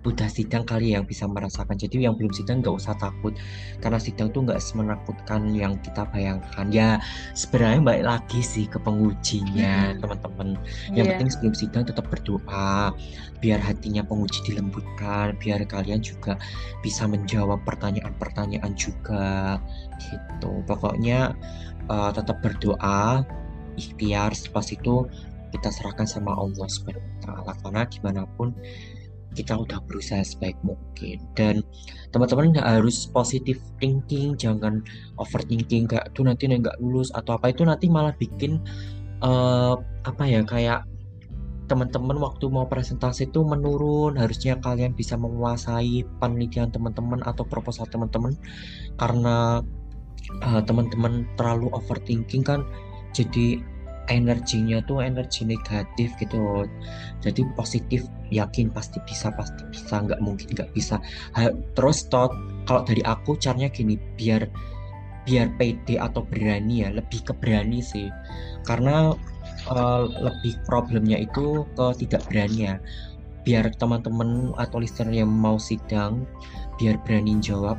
udah 0.00 0.28
sidang 0.32 0.64
kali 0.64 0.96
yang 0.96 1.04
bisa 1.04 1.28
merasakan. 1.28 1.76
Jadi 1.76 2.08
yang 2.08 2.16
belum 2.16 2.32
sidang 2.32 2.64
nggak 2.64 2.72
usah 2.72 2.96
takut 2.96 3.36
karena 3.84 4.00
sidang 4.00 4.32
tuh 4.32 4.48
nggak 4.48 4.56
semenakutkan 4.56 5.52
yang 5.52 5.76
kita 5.84 6.08
bayangkan. 6.08 6.66
Ya 6.72 7.04
sebenarnya 7.36 7.80
balik 7.84 8.04
lagi 8.08 8.40
sih 8.40 8.64
ke 8.64 8.80
pengujinya 8.80 9.92
hmm. 9.92 10.00
teman-teman. 10.00 10.48
Yang 10.96 11.04
yeah. 11.04 11.10
penting 11.16 11.28
sebelum 11.28 11.54
sidang 11.54 11.84
tetap 11.84 12.08
berdoa 12.08 12.96
biar 13.40 13.60
hatinya 13.60 14.04
penguji 14.04 14.40
dilembutkan 14.52 15.36
biar 15.40 15.64
kalian 15.64 16.00
juga 16.04 16.36
bisa 16.84 17.04
menjawab 17.04 17.60
pertanyaan-pertanyaan 17.68 18.72
juga 18.76 19.60
gitu. 20.00 20.64
Pokoknya 20.64 21.36
uh, 21.92 22.10
tetap 22.12 22.40
berdoa 22.40 23.20
ikhtiar. 23.76 24.32
Pas 24.48 24.64
itu 24.72 25.04
kita 25.52 25.68
serahkan 25.68 26.08
sama 26.08 26.32
Allah 26.32 26.68
taala. 27.20 27.52
Karena 27.60 27.82
gimana 27.84 28.22
pun 28.38 28.56
kita 29.34 29.54
udah 29.54 29.78
berusaha 29.86 30.22
sebaik 30.22 30.58
mungkin. 30.66 31.22
Dan 31.38 31.62
teman-teman 32.10 32.54
nggak 32.56 32.68
harus 32.80 33.06
positif 33.10 33.62
thinking 33.78 34.34
jangan 34.34 34.82
overthinking 35.22 35.86
kayak 35.86 36.10
tuh 36.12 36.26
nanti 36.26 36.50
nggak 36.50 36.78
lulus 36.82 37.14
atau 37.14 37.38
apa 37.38 37.54
itu 37.54 37.62
nanti 37.62 37.86
malah 37.86 38.14
bikin 38.18 38.58
uh, 39.22 39.78
apa 40.02 40.24
ya 40.26 40.42
kayak 40.42 40.82
teman-teman 41.70 42.18
waktu 42.18 42.50
mau 42.50 42.66
presentasi 42.66 43.30
itu 43.30 43.46
menurun. 43.46 44.18
Harusnya 44.18 44.58
kalian 44.58 44.90
bisa 44.98 45.14
menguasai 45.14 46.02
penelitian 46.18 46.74
teman-teman 46.74 47.22
atau 47.22 47.46
proposal 47.46 47.86
teman-teman. 47.86 48.34
Karena 48.98 49.62
uh, 50.42 50.62
teman-teman 50.66 51.22
terlalu 51.38 51.70
overthinking 51.70 52.42
kan 52.42 52.66
jadi 53.14 53.62
energinya 54.08 54.80
tuh 54.88 55.04
energi 55.04 55.44
negatif 55.44 56.14
gitu. 56.18 56.64
Jadi 57.20 57.44
positif 57.54 58.06
yakin 58.32 58.72
pasti 58.72 59.02
bisa 59.04 59.28
pasti 59.34 59.62
bisa 59.68 60.00
nggak 60.00 60.22
mungkin 60.24 60.48
nggak 60.56 60.72
bisa. 60.72 60.96
Terus 61.76 62.08
tot 62.08 62.32
kalau 62.64 62.82
dari 62.86 63.04
aku 63.04 63.36
caranya 63.36 63.68
gini 63.68 64.00
biar 64.16 64.48
biar 65.28 65.52
pede 65.60 66.00
atau 66.00 66.24
berani 66.24 66.86
ya 66.86 66.88
lebih 66.90 67.20
ke 67.22 67.32
berani 67.36 67.84
sih. 67.84 68.08
Karena 68.64 69.12
uh, 69.68 70.04
lebih 70.08 70.56
problemnya 70.64 71.20
itu 71.20 71.68
ke 71.76 71.86
tidak 72.00 72.24
berani 72.26 72.72
ya. 72.72 72.76
Biar 73.40 73.72
teman-teman 73.80 74.52
atau 74.60 74.80
listener 74.80 75.24
yang 75.24 75.32
mau 75.32 75.56
sidang 75.56 76.28
biar 76.80 76.96
berani 77.04 77.40
jawab 77.40 77.76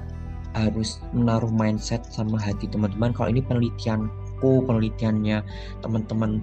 harus 0.52 1.00
menaruh 1.16 1.50
mindset 1.50 2.04
sama 2.12 2.36
hati 2.36 2.68
teman-teman. 2.68 3.16
Kalau 3.16 3.30
ini 3.32 3.42
penelitian 3.42 4.12
aku 4.42 4.66
penelitiannya. 4.66 5.46
Teman-teman 5.86 6.42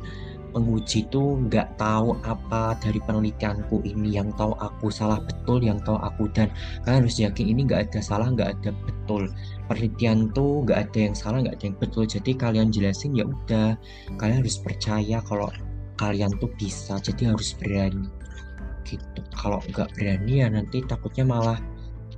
penguji 0.54 1.04
itu 1.04 1.44
nggak 1.50 1.76
tahu 1.76 2.14
apa 2.22 2.78
dari 2.78 3.02
penelitianku 3.02 3.82
ini. 3.82 4.14
Yang 4.14 4.38
tahu 4.38 4.54
aku 4.62 4.86
salah 4.94 5.18
betul 5.18 5.58
yang 5.66 5.82
tahu 5.82 5.98
aku. 5.98 6.30
Dan 6.30 6.54
kalian 6.86 7.02
harus 7.02 7.18
yakin 7.18 7.50
ini 7.50 7.66
nggak 7.66 7.90
ada 7.90 7.98
salah 7.98 8.30
nggak 8.30 8.62
ada 8.62 8.70
betul. 8.86 9.26
Penelitian 9.66 10.30
tuh 10.30 10.62
nggak 10.62 10.78
ada 10.88 10.98
yang 11.10 11.14
salah 11.18 11.42
nggak 11.42 11.58
ada 11.58 11.64
yang 11.66 11.78
betul. 11.82 12.06
Jadi 12.06 12.30
kalian 12.38 12.70
jelasin 12.70 13.18
ya 13.18 13.26
udah. 13.26 13.74
Kalian 14.14 14.46
harus 14.46 14.56
percaya 14.62 15.18
kalau 15.26 15.50
kalian 15.98 16.30
tuh 16.38 16.48
bisa. 16.54 17.02
Jadi 17.02 17.26
harus 17.26 17.58
berani. 17.58 18.06
Gitu. 18.86 19.20
Kalau 19.34 19.58
nggak 19.74 19.90
berani 19.98 20.46
ya 20.46 20.48
nanti 20.48 20.80
takutnya 20.86 21.26
malah 21.26 21.58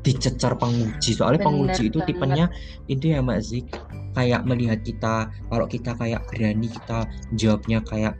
dicecar 0.00 0.56
penguji. 0.56 1.12
Soalnya 1.16 1.44
Bener 1.44 1.48
penguji 1.50 1.82
itu 1.92 1.98
banget. 2.00 2.08
tipenya 2.14 2.46
itu 2.88 3.04
ya 3.10 3.18
Mbak 3.20 3.40
Zik 3.44 3.66
kayak 4.14 4.42
melihat 4.46 4.80
kita 4.82 5.30
kalau 5.48 5.66
kita 5.70 5.94
kayak 5.94 6.20
berani 6.30 6.66
kita 6.66 7.06
jawabnya 7.38 7.78
kayak 7.86 8.14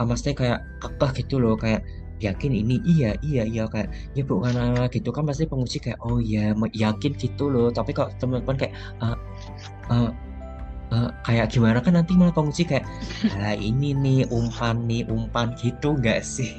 ah, 0.00 0.04
maksudnya 0.04 0.34
kayak 0.34 0.58
kekeh 0.80 1.10
gitu 1.24 1.36
loh 1.38 1.54
kayak 1.54 1.84
yakin 2.22 2.52
ini 2.54 2.78
iya 2.86 3.12
iya 3.20 3.42
iya 3.44 3.64
kayak 3.66 3.90
ya 4.14 4.22
bukan 4.22 4.54
uh, 4.54 4.86
gitu 4.88 5.10
kan 5.10 5.26
pasti 5.26 5.44
penguji 5.44 5.82
kayak 5.82 5.98
oh 6.00 6.22
ya 6.22 6.54
yakin 6.72 7.12
gitu 7.18 7.50
loh. 7.50 7.68
Tapi 7.74 7.90
kalau 7.92 8.08
teman-teman 8.16 8.56
kayak 8.56 8.74
uh, 9.02 9.18
uh, 9.90 10.10
uh, 10.94 11.10
kayak 11.26 11.50
gimana 11.50 11.82
kan 11.82 11.98
nanti 11.98 12.14
malah 12.14 12.32
penguji 12.32 12.64
kayak 12.64 12.86
ah 13.44 13.56
ini 13.58 13.92
nih 13.92 14.20
umpan 14.30 14.86
nih 14.86 15.04
umpan 15.10 15.52
gitu 15.58 15.98
gak 16.00 16.22
sih? 16.24 16.54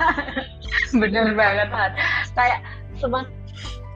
Bener 1.00 1.34
banget 1.34 1.68
Han 1.70 1.92
kayak 2.32 2.60
semakin 2.96 3.39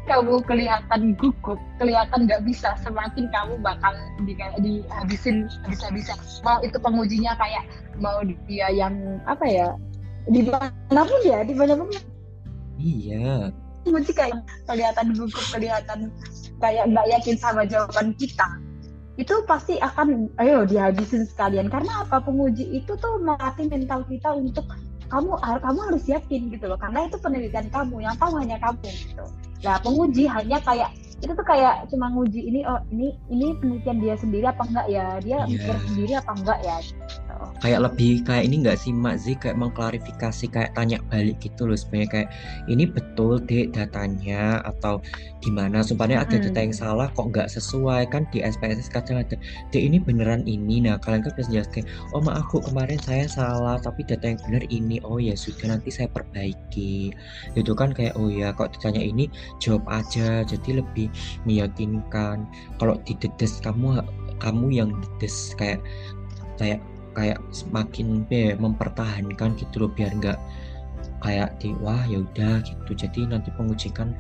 kamu 0.05 0.45
kelihatan 0.45 1.17
gugup, 1.17 1.57
kelihatan 1.81 2.29
nggak 2.29 2.45
bisa, 2.45 2.77
semakin 2.85 3.29
kamu 3.33 3.57
bakal 3.65 3.93
di 4.25 4.37
dihabisin 4.61 5.49
bisa-bisa. 5.69 6.13
Mau 6.45 6.61
itu 6.61 6.77
pengujinya 6.77 7.33
kayak 7.41 7.65
mau 7.99 8.21
dia 8.45 8.69
yang 8.69 8.95
apa 9.25 9.45
ya? 9.49 9.69
Di 10.29 10.45
mana 10.45 11.03
pun 11.05 11.21
ya, 11.25 11.41
di 11.45 11.55
mana 11.57 11.73
pun. 11.77 11.89
Iya. 12.77 13.53
Penguji 13.85 14.13
kayak 14.17 14.45
kelihatan 14.69 15.13
gugup, 15.17 15.45
kelihatan 15.53 16.09
kayak 16.61 16.85
nggak 16.89 17.07
yakin 17.09 17.37
sama 17.37 17.65
jawaban 17.69 18.17
kita. 18.17 18.49
Itu 19.15 19.47
pasti 19.47 19.79
akan, 19.79 20.27
ayo 20.43 20.67
dihabisin 20.67 21.29
sekalian. 21.29 21.69
Karena 21.71 22.03
apa? 22.03 22.19
Penguji 22.25 22.67
itu 22.77 22.97
tuh 22.99 23.21
melatih 23.23 23.69
mental 23.69 24.03
kita 24.09 24.33
untuk 24.35 24.67
kamu 25.13 25.37
kamu 25.39 25.81
harus 25.93 26.05
yakin 26.09 26.51
gitu 26.51 26.65
loh 26.67 26.81
karena 26.81 27.07
itu 27.07 27.17
penelitian 27.21 27.69
kamu 27.71 28.03
yang 28.03 28.17
tahu 28.17 28.35
hanya 28.41 28.57
kamu 28.59 28.89
gitu 28.89 29.25
Nah, 29.65 29.81
penguji 29.81 30.29
hanya 30.29 30.61
kayak 30.61 30.93
itu 31.25 31.33
tuh 31.33 31.47
kayak 31.47 31.89
cuma 31.89 32.13
nguji 32.13 32.53
ini 32.53 32.61
oh 32.69 32.77
ini 32.93 33.17
ini 33.33 33.57
penelitian 33.57 33.97
dia 33.97 34.15
sendiri 34.21 34.45
apa 34.45 34.61
enggak 34.69 34.87
ya 34.93 35.07
dia 35.25 35.41
yeah. 35.41 35.49
mikir 35.49 35.77
sendiri 35.89 36.13
apa 36.21 36.33
enggak 36.37 36.59
ya 36.61 36.77
kayak 37.59 37.91
lebih 37.91 38.23
kayak 38.23 38.47
ini 38.47 38.63
enggak 38.63 38.79
sih 38.79 38.95
Mak 38.95 39.17
Zi 39.19 39.35
kayak 39.35 39.59
mengklarifikasi 39.59 40.45
kayak 40.49 40.73
tanya 40.79 41.03
balik 41.11 41.43
gitu 41.43 41.67
loh 41.67 41.77
sebenarnya 41.77 42.09
kayak 42.09 42.29
ini 42.71 42.87
betul 42.87 43.43
deh 43.43 43.69
datanya? 43.75 44.63
Atau 44.63 45.03
gimana? 45.43 45.83
Supaya 45.83 46.23
ada 46.23 46.37
data 46.39 46.61
yang 46.61 46.73
salah 46.73 47.11
kok 47.13 47.35
nggak 47.35 47.51
sesuai? 47.51 48.09
Kan 48.15 48.31
di 48.31 48.41
SPSS 48.41 48.89
kadang 48.95 49.21
ada 49.21 49.37
deh 49.75 49.83
ini 49.83 49.99
beneran 49.99 50.47
ini? 50.47 50.81
Nah 50.85 50.97
kalian 51.03 51.27
kan 51.27 51.35
bisa 51.35 51.51
jelaskan 51.51 51.85
oh 52.15 52.23
maaf 52.23 52.45
aku 52.45 52.61
kemarin 52.71 53.01
saya 53.01 53.25
salah 53.25 53.81
tapi 53.81 54.05
data 54.05 54.31
yang 54.31 54.41
benar 54.45 54.63
ini. 54.69 55.01
Oh 55.03 55.17
ya 55.17 55.33
sudah 55.35 55.75
nanti 55.75 55.89
saya 55.89 56.07
perbaiki. 56.13 57.11
Itu 57.57 57.73
kan 57.73 57.97
kayak 57.97 58.15
oh 58.21 58.29
ya 58.29 58.53
kok 58.53 58.77
ditanya 58.77 59.01
ini? 59.01 59.33
Jawab 59.59 59.89
aja. 59.89 60.45
Jadi 60.45 60.79
lebih 60.79 61.09
meyakinkan. 61.49 62.45
Kalau 62.77 63.01
didedes 63.09 63.59
kamu 63.65 64.05
kamu 64.45 64.67
yang 64.71 64.91
dedes 65.01 65.57
kayak 65.57 65.81
kayak 66.61 66.79
kayak 67.15 67.39
semakin 67.55 68.27
be 68.27 68.53
mempertahankan 68.59 69.55
gitu 69.57 69.87
loh 69.87 69.91
biar 69.91 70.11
nggak 70.19 70.39
kayak 71.23 71.57
di 71.63 71.73
wah 71.81 72.05
ya 72.05 72.21
udah 72.21 72.61
gitu. 72.67 72.91
Jadi 72.93 73.31
nanti 73.31 73.49
pengujikan 73.55 74.13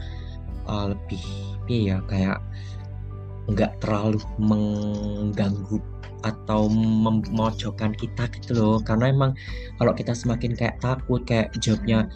uh, 0.71 0.95
lebih 0.95 1.23
be 1.69 1.93
ya 1.93 2.01
kayak 2.09 2.41
nggak 3.51 3.77
terlalu 3.85 4.23
mengganggu 4.41 5.77
atau 6.25 6.73
memojokkan 6.73 7.93
kita 7.93 8.25
gitu 8.41 8.57
loh. 8.57 8.77
Karena 8.81 9.13
emang 9.13 9.37
kalau 9.77 9.93
kita 9.93 10.17
semakin 10.17 10.57
kayak 10.57 10.81
takut 10.81 11.21
kayak 11.29 11.53
jawabnya 11.61 12.09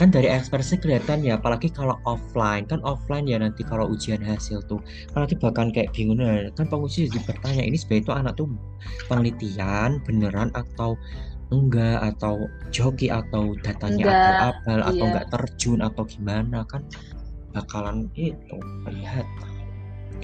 kan 0.00 0.08
dari 0.08 0.28
ekspresi 0.28 0.80
kelihatan 0.80 1.20
ya 1.20 1.36
apalagi 1.36 1.68
kalau 1.68 1.96
offline. 2.08 2.64
Kan 2.64 2.80
offline 2.82 3.28
ya 3.28 3.36
nanti 3.40 3.62
kalau 3.62 3.88
ujian 3.92 4.20
hasil 4.24 4.64
tuh. 4.66 4.80
Kan 5.12 5.28
nanti 5.28 5.36
bahkan 5.36 5.68
kayak 5.70 5.92
bingung 5.92 6.20
nah, 6.20 6.48
kan 6.56 6.66
penguji 6.68 7.08
jadi 7.08 7.20
bertanya 7.28 7.62
ini 7.64 7.76
sebenarnya 7.76 8.04
itu 8.04 8.12
anak 8.12 8.32
tuh 8.38 8.48
penelitian 9.06 10.00
beneran 10.08 10.48
atau 10.56 10.96
enggak? 11.52 12.00
Atau 12.14 12.48
joki? 12.72 13.12
Atau 13.12 13.54
datanya 13.60 14.04
enggak, 14.08 14.40
abal 14.56 14.78
iya. 14.80 14.88
atau 14.88 15.04
enggak 15.04 15.26
terjun? 15.28 15.80
Atau 15.84 16.02
gimana? 16.08 16.64
Kan 16.66 16.82
bakalan 17.52 18.08
itu 18.16 18.58
lihat. 18.88 19.28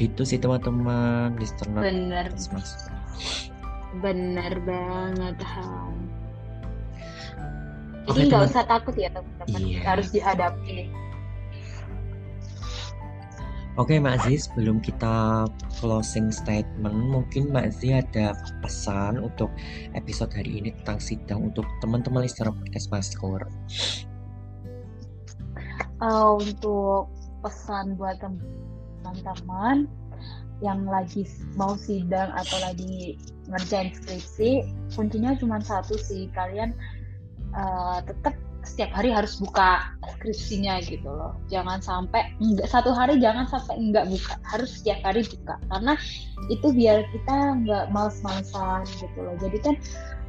Itu 0.01 0.25
sih 0.25 0.41
teman-teman. 0.41 1.37
Listener 1.37 1.83
bener. 1.85 2.27
Bener 3.99 4.53
banget 4.65 5.37
Han 5.43 6.08
jadi 8.09 8.21
nggak 8.33 8.45
usah 8.49 8.65
takut 8.65 8.95
ya 8.97 9.13
teman-teman, 9.13 9.61
iya. 9.69 9.81
harus 9.85 10.09
dihadapi. 10.09 10.89
Oke 13.79 13.95
Mbak 14.03 14.27
Zi, 14.27 14.35
sebelum 14.43 14.83
kita 14.83 15.47
closing 15.79 16.35
statement, 16.35 16.99
mungkin 16.99 17.55
Mbak 17.55 17.69
Zi 17.79 17.95
ada 17.95 18.35
pesan 18.59 19.23
untuk 19.23 19.55
episode 19.95 20.35
hari 20.35 20.59
ini 20.59 20.75
tentang 20.83 20.99
sidang 20.99 21.55
untuk 21.55 21.63
teman-teman 21.79 22.27
listener 22.27 22.51
podcast 22.51 22.91
Maskur. 22.91 23.47
Uh, 26.03 26.43
untuk 26.43 27.07
pesan 27.47 27.95
buat 27.95 28.19
teman-teman 28.19 29.87
yang 30.59 30.83
lagi 30.91 31.23
mau 31.55 31.79
sidang 31.79 32.35
atau 32.35 32.59
lagi 32.59 33.15
ngerjain 33.47 33.95
skripsi, 33.95 34.67
kuncinya 34.99 35.39
cuma 35.39 35.63
satu 35.63 35.95
sih, 35.95 36.27
kalian 36.35 36.75
uh, 37.55 37.99
tetap 38.05 38.35
setiap 38.69 38.93
hari 38.93 39.09
harus 39.09 39.41
buka 39.41 39.97
skripsinya 40.19 40.83
gitu 40.85 41.09
loh. 41.09 41.33
Jangan 41.49 41.81
sampai 41.81 42.29
enggak 42.43 42.69
satu 42.69 42.93
hari 42.93 43.17
jangan 43.17 43.49
sampai 43.49 43.81
enggak 43.81 44.05
buka. 44.11 44.35
Harus 44.45 44.71
setiap 44.83 45.01
hari 45.07 45.25
buka. 45.25 45.57
Karena 45.73 45.95
itu 46.53 46.67
biar 46.77 47.07
kita 47.15 47.37
enggak 47.65 47.85
males-malesan 47.95 48.85
gitu 49.01 49.19
loh. 49.19 49.35
Jadi 49.41 49.59
kan 49.65 49.75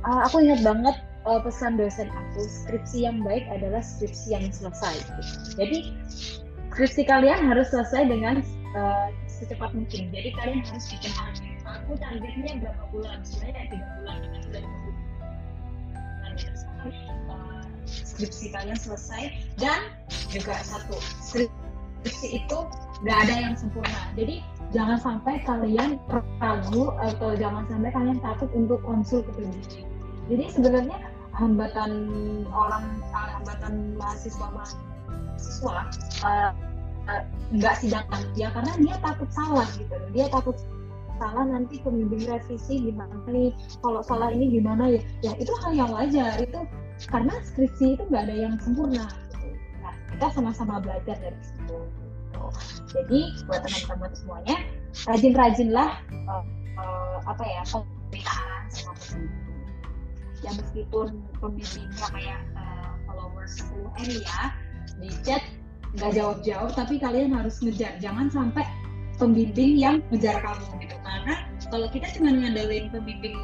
uh, 0.07 0.23
aku 0.29 0.45
ingat 0.45 0.61
banget 0.63 0.95
uh, 1.27 1.41
pesan 1.43 1.75
dosen 1.75 2.07
aku 2.07 2.47
skripsi 2.47 3.03
yang 3.09 3.19
baik 3.25 3.43
adalah 3.51 3.83
skripsi 3.83 4.37
yang 4.37 4.47
selesai. 4.49 4.95
Gitu. 4.95 5.21
jadi 5.59 5.77
skripsi 6.71 7.01
kalian 7.09 7.49
harus 7.49 7.67
selesai 7.73 8.07
dengan 8.07 8.39
uh, 8.77 9.11
secepat 9.27 9.75
mungkin. 9.75 10.13
Jadi 10.15 10.29
kalian 10.37 10.61
harus 10.63 10.85
bikin 10.87 11.11
aku 11.67 11.91
targetnya 11.99 12.63
berapa 12.63 12.83
bulan? 12.93 13.19
Sebenarnya 13.25 13.67
tiga 13.67 13.87
bulan 13.99 14.17
kita 14.31 14.59
sudah 16.83 17.41
skripsi 17.89 18.45
kalian 18.53 18.77
selesai 18.79 19.33
dan 19.59 19.79
juga 20.29 20.55
satu 20.63 20.95
skripsi 21.23 22.43
itu 22.43 22.57
nggak 23.03 23.17
ada 23.27 23.35
yang 23.49 23.55
sempurna. 23.55 24.11
Jadi 24.15 24.43
jangan 24.75 24.99
sampai 24.99 25.41
kalian 25.47 25.97
ragu 26.39 26.91
atau 26.99 27.33
jangan 27.35 27.63
sampai 27.71 27.89
kalian 27.95 28.19
takut 28.19 28.49
untuk 28.53 28.79
konsul 28.83 29.23
ke 29.23 29.31
pendidik 29.39 29.89
jadi 30.29 30.45
sebenarnya 30.53 30.97
hambatan 31.33 31.91
orang 32.53 32.85
hambatan 33.09 33.97
mahasiswa 33.97 34.45
mahasiswa 34.53 35.75
uh, 36.21 36.51
uh, 37.09 37.23
nggak 37.49 37.75
sidang. 37.81 38.05
Dia 38.37 38.53
karena 38.53 38.73
dia 38.77 38.95
takut 39.01 39.29
salah 39.33 39.65
gitu. 39.73 39.95
Dia 40.13 40.29
takut 40.29 40.53
salah 41.19 41.45
nanti 41.45 41.77
pembimbing 41.83 42.23
revisi 42.25 42.89
gimana 42.89 43.13
nih? 43.27 43.51
Kalau 43.83 44.01
salah 44.01 44.31
ini 44.31 44.49
gimana 44.57 44.95
ya? 44.95 45.01
Ya 45.21 45.31
itu 45.37 45.51
hal 45.61 45.71
yang 45.75 45.91
wajar. 45.91 46.39
Itu 46.39 46.63
karena 47.11 47.35
skripsi 47.43 47.99
itu 47.99 48.03
nggak 48.07 48.23
ada 48.31 48.35
yang 48.35 48.55
sempurna. 48.63 49.05
Nah 49.83 49.93
kita 50.15 50.27
sama-sama 50.31 50.79
belajar 50.79 51.19
dari 51.19 51.39
situ. 51.43 51.77
Jadi 52.89 53.19
buat 53.45 53.61
teman-teman 53.67 54.11
semuanya 54.15 54.57
rajin-rajinlah 55.05 55.91
uh, 56.25 56.43
uh, 56.79 57.17
apa 57.27 57.43
ya 57.45 57.61
pembicaraan 57.69 58.65
sama 58.71 58.93
pembimbing 58.97 59.49
ya 60.39 60.51
meskipun 60.55 61.07
pembimbingnya 61.43 62.07
kayak 62.15 62.39
uh, 62.55 62.95
followers 63.05 63.59
10 63.75 64.07
m 64.07 64.09
ya 64.23 64.41
di 65.03 65.09
chat 65.27 65.43
nggak 65.99 66.11
jawab-jawab 66.15 66.71
tapi 66.77 67.01
kalian 67.01 67.33
harus 67.33 67.59
ngejar. 67.65 67.97
Jangan 67.97 68.29
sampai 68.29 68.65
pembimbing 69.19 69.75
yang 69.75 69.99
ngejar 70.09 70.39
kamu 70.39 70.65
gitu 70.81 70.95
karena 71.03 71.35
kalau 71.67 71.87
kita 71.91 72.07
cuma 72.15 72.31
ngandelin 72.31 72.87
pembimbing 72.89 73.35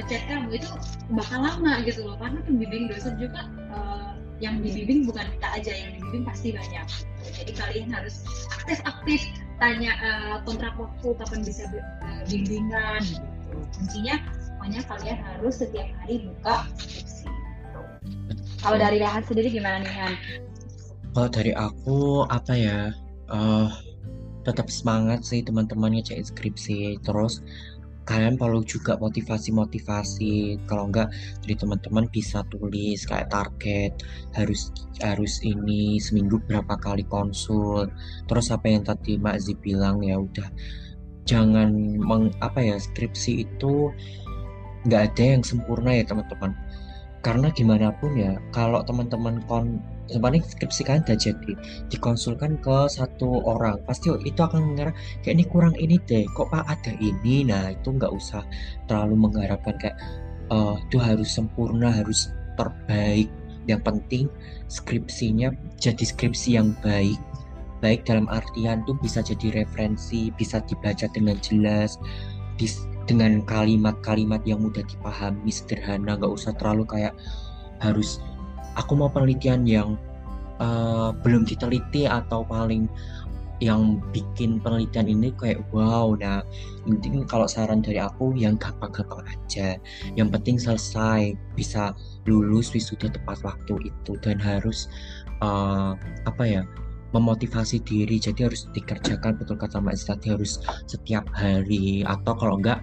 ngechat 0.00 0.24
kamu 0.24 0.56
itu 0.56 0.68
bakal 1.12 1.44
lama 1.44 1.84
gitu 1.84 2.00
loh 2.08 2.16
karena 2.16 2.40
pembimbing 2.48 2.88
dosen 2.88 3.14
juga 3.20 3.44
uh, 3.76 4.16
yang 4.40 4.58
dibimbing 4.64 5.04
bukan 5.04 5.28
kita 5.38 5.48
aja 5.52 5.72
yang 5.76 5.90
dibimbing 5.94 6.24
pasti 6.24 6.56
banyak 6.56 6.86
jadi 7.36 7.52
kalian 7.54 7.88
harus 7.92 8.24
aktif-aktif 8.56 9.20
tanya 9.60 9.92
uh, 10.00 10.36
kontrak 10.48 10.74
waktu 10.80 11.08
kapan 11.20 11.40
bisa 11.44 11.68
uh, 11.68 12.24
bimbingan 12.26 13.04
gitu 13.04 13.28
kuncinya 13.76 14.16
pokoknya 14.56 14.80
kalian 14.88 15.18
harus 15.20 15.54
setiap 15.60 15.88
hari 16.02 16.24
buka 16.24 16.56
skripsi 16.80 17.28
gitu. 17.28 17.80
kalau 18.64 18.76
dari 18.80 18.96
Rehan 18.96 19.22
sendiri 19.28 19.48
gimana 19.52 19.84
nih 19.84 19.92
Han? 19.92 20.14
Kalau 21.12 21.28
dari 21.28 21.52
aku 21.52 22.24
apa 22.32 22.56
ya 22.56 22.78
uh, 23.28 23.68
tetap 24.42 24.68
semangat 24.68 25.22
sih 25.26 25.40
teman-teman 25.42 25.98
ngecek 25.98 26.34
skripsi. 26.34 26.98
Terus 27.02 27.42
kalian 28.02 28.34
perlu 28.34 28.66
juga 28.66 28.98
motivasi-motivasi. 28.98 30.66
Kalau 30.66 30.90
enggak 30.90 31.14
jadi 31.46 31.54
teman-teman 31.62 32.10
bisa 32.10 32.42
tulis 32.50 33.06
kayak 33.06 33.30
target 33.30 33.92
harus 34.34 34.74
harus 34.98 35.38
ini 35.46 36.02
seminggu 36.02 36.42
berapa 36.46 36.74
kali 36.78 37.06
konsul. 37.06 37.86
Terus 38.26 38.50
apa 38.50 38.66
yang 38.66 38.82
tadi 38.82 39.18
Mbak 39.18 39.36
Zi 39.38 39.54
bilang 39.58 40.02
ya 40.02 40.18
udah. 40.18 40.50
Jangan 41.22 41.70
meng, 42.02 42.34
apa 42.42 42.58
ya 42.58 42.76
skripsi 42.82 43.46
itu 43.46 43.94
nggak 44.90 45.14
ada 45.14 45.24
yang 45.38 45.42
sempurna 45.46 45.94
ya 45.94 46.02
teman-teman. 46.02 46.50
Karena 47.22 47.54
gimana 47.54 47.94
pun 47.94 48.18
ya 48.18 48.34
kalau 48.50 48.82
teman-teman 48.82 49.38
sebenarnya 50.12 50.44
skripsi 50.44 50.82
kalian 50.84 51.04
udah 51.08 51.18
jadi 51.18 51.52
dikonsulkan 51.88 52.60
ke 52.60 52.76
satu 52.92 53.42
orang. 53.48 53.80
Pasti 53.88 54.12
itu 54.12 54.40
akan 54.40 54.72
mengarah 54.72 54.94
kayak 55.24 55.40
ini 55.40 55.44
kurang 55.48 55.74
ini 55.80 55.96
deh 56.04 56.28
kok 56.36 56.52
pak 56.52 56.68
ada 56.68 56.92
ini? 57.00 57.48
Nah 57.48 57.72
itu 57.72 57.88
nggak 57.96 58.12
usah 58.12 58.44
terlalu 58.86 59.16
mengharapkan 59.28 59.74
kayak 59.80 59.96
uh, 60.52 60.76
itu 60.88 61.00
harus 61.00 61.28
sempurna 61.32 61.88
harus 61.88 62.30
terbaik. 62.60 63.32
Yang 63.64 63.80
penting 63.86 64.24
skripsinya 64.68 65.54
jadi 65.80 66.04
skripsi 66.04 66.60
yang 66.60 66.76
baik. 66.84 67.18
Baik 67.82 68.06
dalam 68.06 68.30
artian 68.30 68.86
tuh 68.86 68.94
bisa 69.02 69.24
jadi 69.26 69.64
referensi 69.64 70.30
bisa 70.38 70.62
dibaca 70.62 71.10
dengan 71.10 71.34
jelas 71.42 71.98
dengan 73.10 73.42
kalimat-kalimat 73.42 74.42
yang 74.46 74.62
mudah 74.62 74.86
dipahami 74.86 75.50
sederhana 75.50 76.14
nggak 76.14 76.30
usah 76.30 76.54
terlalu 76.54 76.86
kayak 76.86 77.14
harus 77.82 78.22
aku 78.76 78.92
mau 78.96 79.10
penelitian 79.12 79.64
yang 79.68 79.98
uh, 80.62 81.10
belum 81.24 81.44
diteliti 81.44 82.08
atau 82.08 82.46
paling 82.46 82.88
yang 83.62 84.02
bikin 84.10 84.58
penelitian 84.58 85.06
ini 85.06 85.30
kayak 85.38 85.62
wow 85.70 86.18
nah 86.18 86.42
penting 86.82 87.22
kalau 87.30 87.46
saran 87.46 87.78
dari 87.78 88.02
aku 88.02 88.34
yang 88.34 88.58
gampang-gampang 88.58 89.22
aja. 89.30 89.78
Yang 90.18 90.28
penting 90.34 90.56
selesai 90.58 91.38
bisa 91.54 91.94
lulus 92.26 92.74
wisuda 92.74 93.06
tepat 93.14 93.38
waktu 93.46 93.86
itu 93.86 94.18
dan 94.18 94.42
harus 94.42 94.90
uh, 95.38 95.94
apa 96.26 96.42
ya 96.42 96.62
memotivasi 97.14 97.78
diri. 97.86 98.18
Jadi 98.18 98.50
harus 98.50 98.66
dikerjakan 98.74 99.38
betul 99.38 99.54
kata 99.54 99.78
Mbak 99.78 99.94
tadi 100.02 100.34
harus 100.34 100.58
setiap 100.90 101.22
hari. 101.30 102.02
Atau 102.02 102.34
kalau 102.34 102.58
enggak 102.58 102.82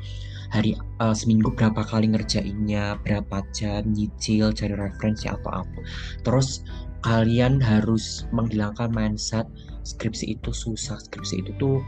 hari 0.49 0.77
uh, 1.01 1.13
seminggu 1.13 1.53
berapa 1.53 1.81
kali 1.85 2.09
ngerjainnya 2.11 2.97
berapa 3.05 3.45
jam 3.53 3.85
nyicil 3.93 4.53
cari 4.53 4.73
referensi 4.73 5.29
atau 5.29 5.63
apa. 5.63 5.79
Terus 6.25 6.65
kalian 7.05 7.63
harus 7.63 8.27
menghilangkan 8.35 8.91
mindset 8.91 9.45
skripsi 9.85 10.35
itu 10.37 10.51
susah. 10.51 10.99
Skripsi 10.99 11.45
itu 11.45 11.51
tuh 11.61 11.79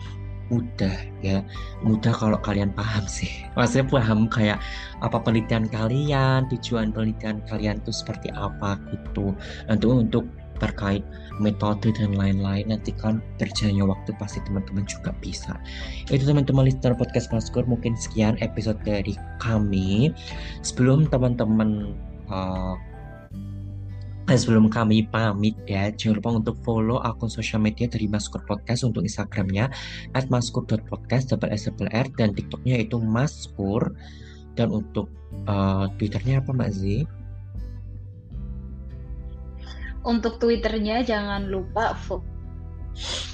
mudah 0.52 0.94
ya. 1.24 1.42
Mudah 1.82 2.12
kalau 2.12 2.38
kalian 2.44 2.76
paham 2.76 3.08
sih. 3.08 3.32
Maksudnya 3.58 3.88
paham 3.88 4.28
kayak 4.28 4.60
apa 5.02 5.18
penelitian 5.24 5.66
kalian 5.72 6.46
tujuan 6.52 6.92
penelitian 6.92 7.42
kalian 7.48 7.80
itu 7.82 7.92
seperti 7.96 8.30
apa 8.36 8.78
gitu. 8.92 9.34
Untuk 9.72 9.92
untuk 10.08 10.26
terkait 10.62 11.02
metode 11.42 11.90
dan 11.98 12.14
lain-lain 12.14 12.70
nanti 12.70 12.94
kan 12.94 13.18
berjalannya 13.42 13.82
waktu 13.82 14.14
pasti 14.22 14.38
teman-teman 14.46 14.86
juga 14.86 15.10
bisa. 15.18 15.58
Itu 16.14 16.22
teman-teman 16.30 16.70
listener 16.70 16.94
podcast 16.94 17.34
Maskur 17.34 17.66
mungkin 17.66 17.98
sekian 17.98 18.38
episode 18.46 18.78
dari 18.86 19.18
kami. 19.42 20.14
Sebelum 20.62 21.10
teman-teman 21.10 21.98
uh, 22.30 22.78
sebelum 24.30 24.70
kami 24.72 25.10
pamit 25.12 25.58
ya 25.68 25.92
jangan 25.92 26.22
lupa 26.22 26.30
untuk 26.40 26.56
follow 26.64 27.02
akun 27.04 27.28
sosial 27.28 27.60
media 27.60 27.90
dari 27.90 28.06
Maskur 28.08 28.40
Podcast 28.46 28.86
untuk 28.86 29.04
Instagramnya 29.04 29.68
at 30.14 30.30
maskur.podcast 30.30 31.34
double 31.34 31.52
S 31.52 31.68
R 31.68 32.06
dan 32.16 32.38
TikToknya 32.38 32.86
itu 32.86 33.02
Maskur. 33.02 33.98
Dan 34.52 34.68
untuk 34.68 35.08
uh, 35.48 35.88
Twitternya 35.96 36.44
apa 36.44 36.52
Mbak 36.52 36.72
Zi? 36.76 37.08
Untuk 40.08 40.42
Twitternya 40.42 41.06
jangan 41.06 41.50
lupa 41.50 41.94
follow 42.06 42.26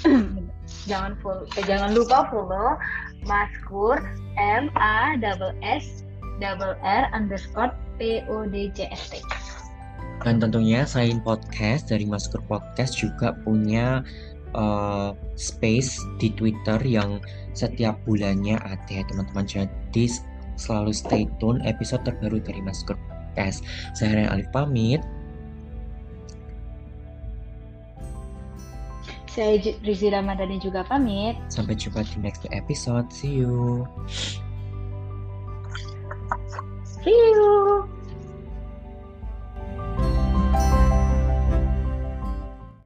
jangan 0.90 1.16
follow 1.20 1.44
eh, 1.56 1.64
jangan 1.64 1.92
lupa 1.96 2.28
follow 2.30 2.78
Maskur 3.26 3.98
M 4.38 4.70
A 4.78 5.18
double 5.18 5.56
S 5.60 6.06
double 6.38 6.78
R 6.80 7.10
underscore 7.10 7.74
P 7.98 8.22
O 8.30 8.46
D 8.46 8.70
J 8.70 8.88
S 8.94 9.10
T. 9.10 9.18
Dan 10.26 10.42
tentunya 10.42 10.82
selain 10.82 11.22
podcast 11.22 11.90
dari 11.90 12.02
Maskur 12.02 12.42
Podcast 12.50 12.98
juga 12.98 13.38
punya 13.46 14.02
uh, 14.54 15.14
space 15.38 16.02
di 16.18 16.34
Twitter 16.34 16.78
yang 16.82 17.22
setiap 17.54 17.98
bulannya 18.02 18.58
ada 18.58 18.90
ya 18.90 19.06
teman-teman. 19.06 19.46
Jadi 19.46 20.10
selalu 20.58 20.90
stay 20.90 21.30
tune 21.38 21.62
episode 21.62 22.02
terbaru 22.02 22.42
dari 22.42 22.58
Maskur 22.62 22.98
Podcast. 22.98 23.62
Saya 23.94 24.26
Alif 24.30 24.50
pamit. 24.50 25.02
Saya 29.28 29.60
Rizi 29.84 30.08
Ramadhani 30.08 30.58
juga 30.58 30.82
pamit. 30.82 31.36
Sampai 31.52 31.76
jumpa 31.76 32.02
di 32.02 32.16
next 32.24 32.48
episode. 32.50 33.06
See 33.12 33.44
you. 33.44 33.84
See 37.04 37.12
you. 37.12 37.97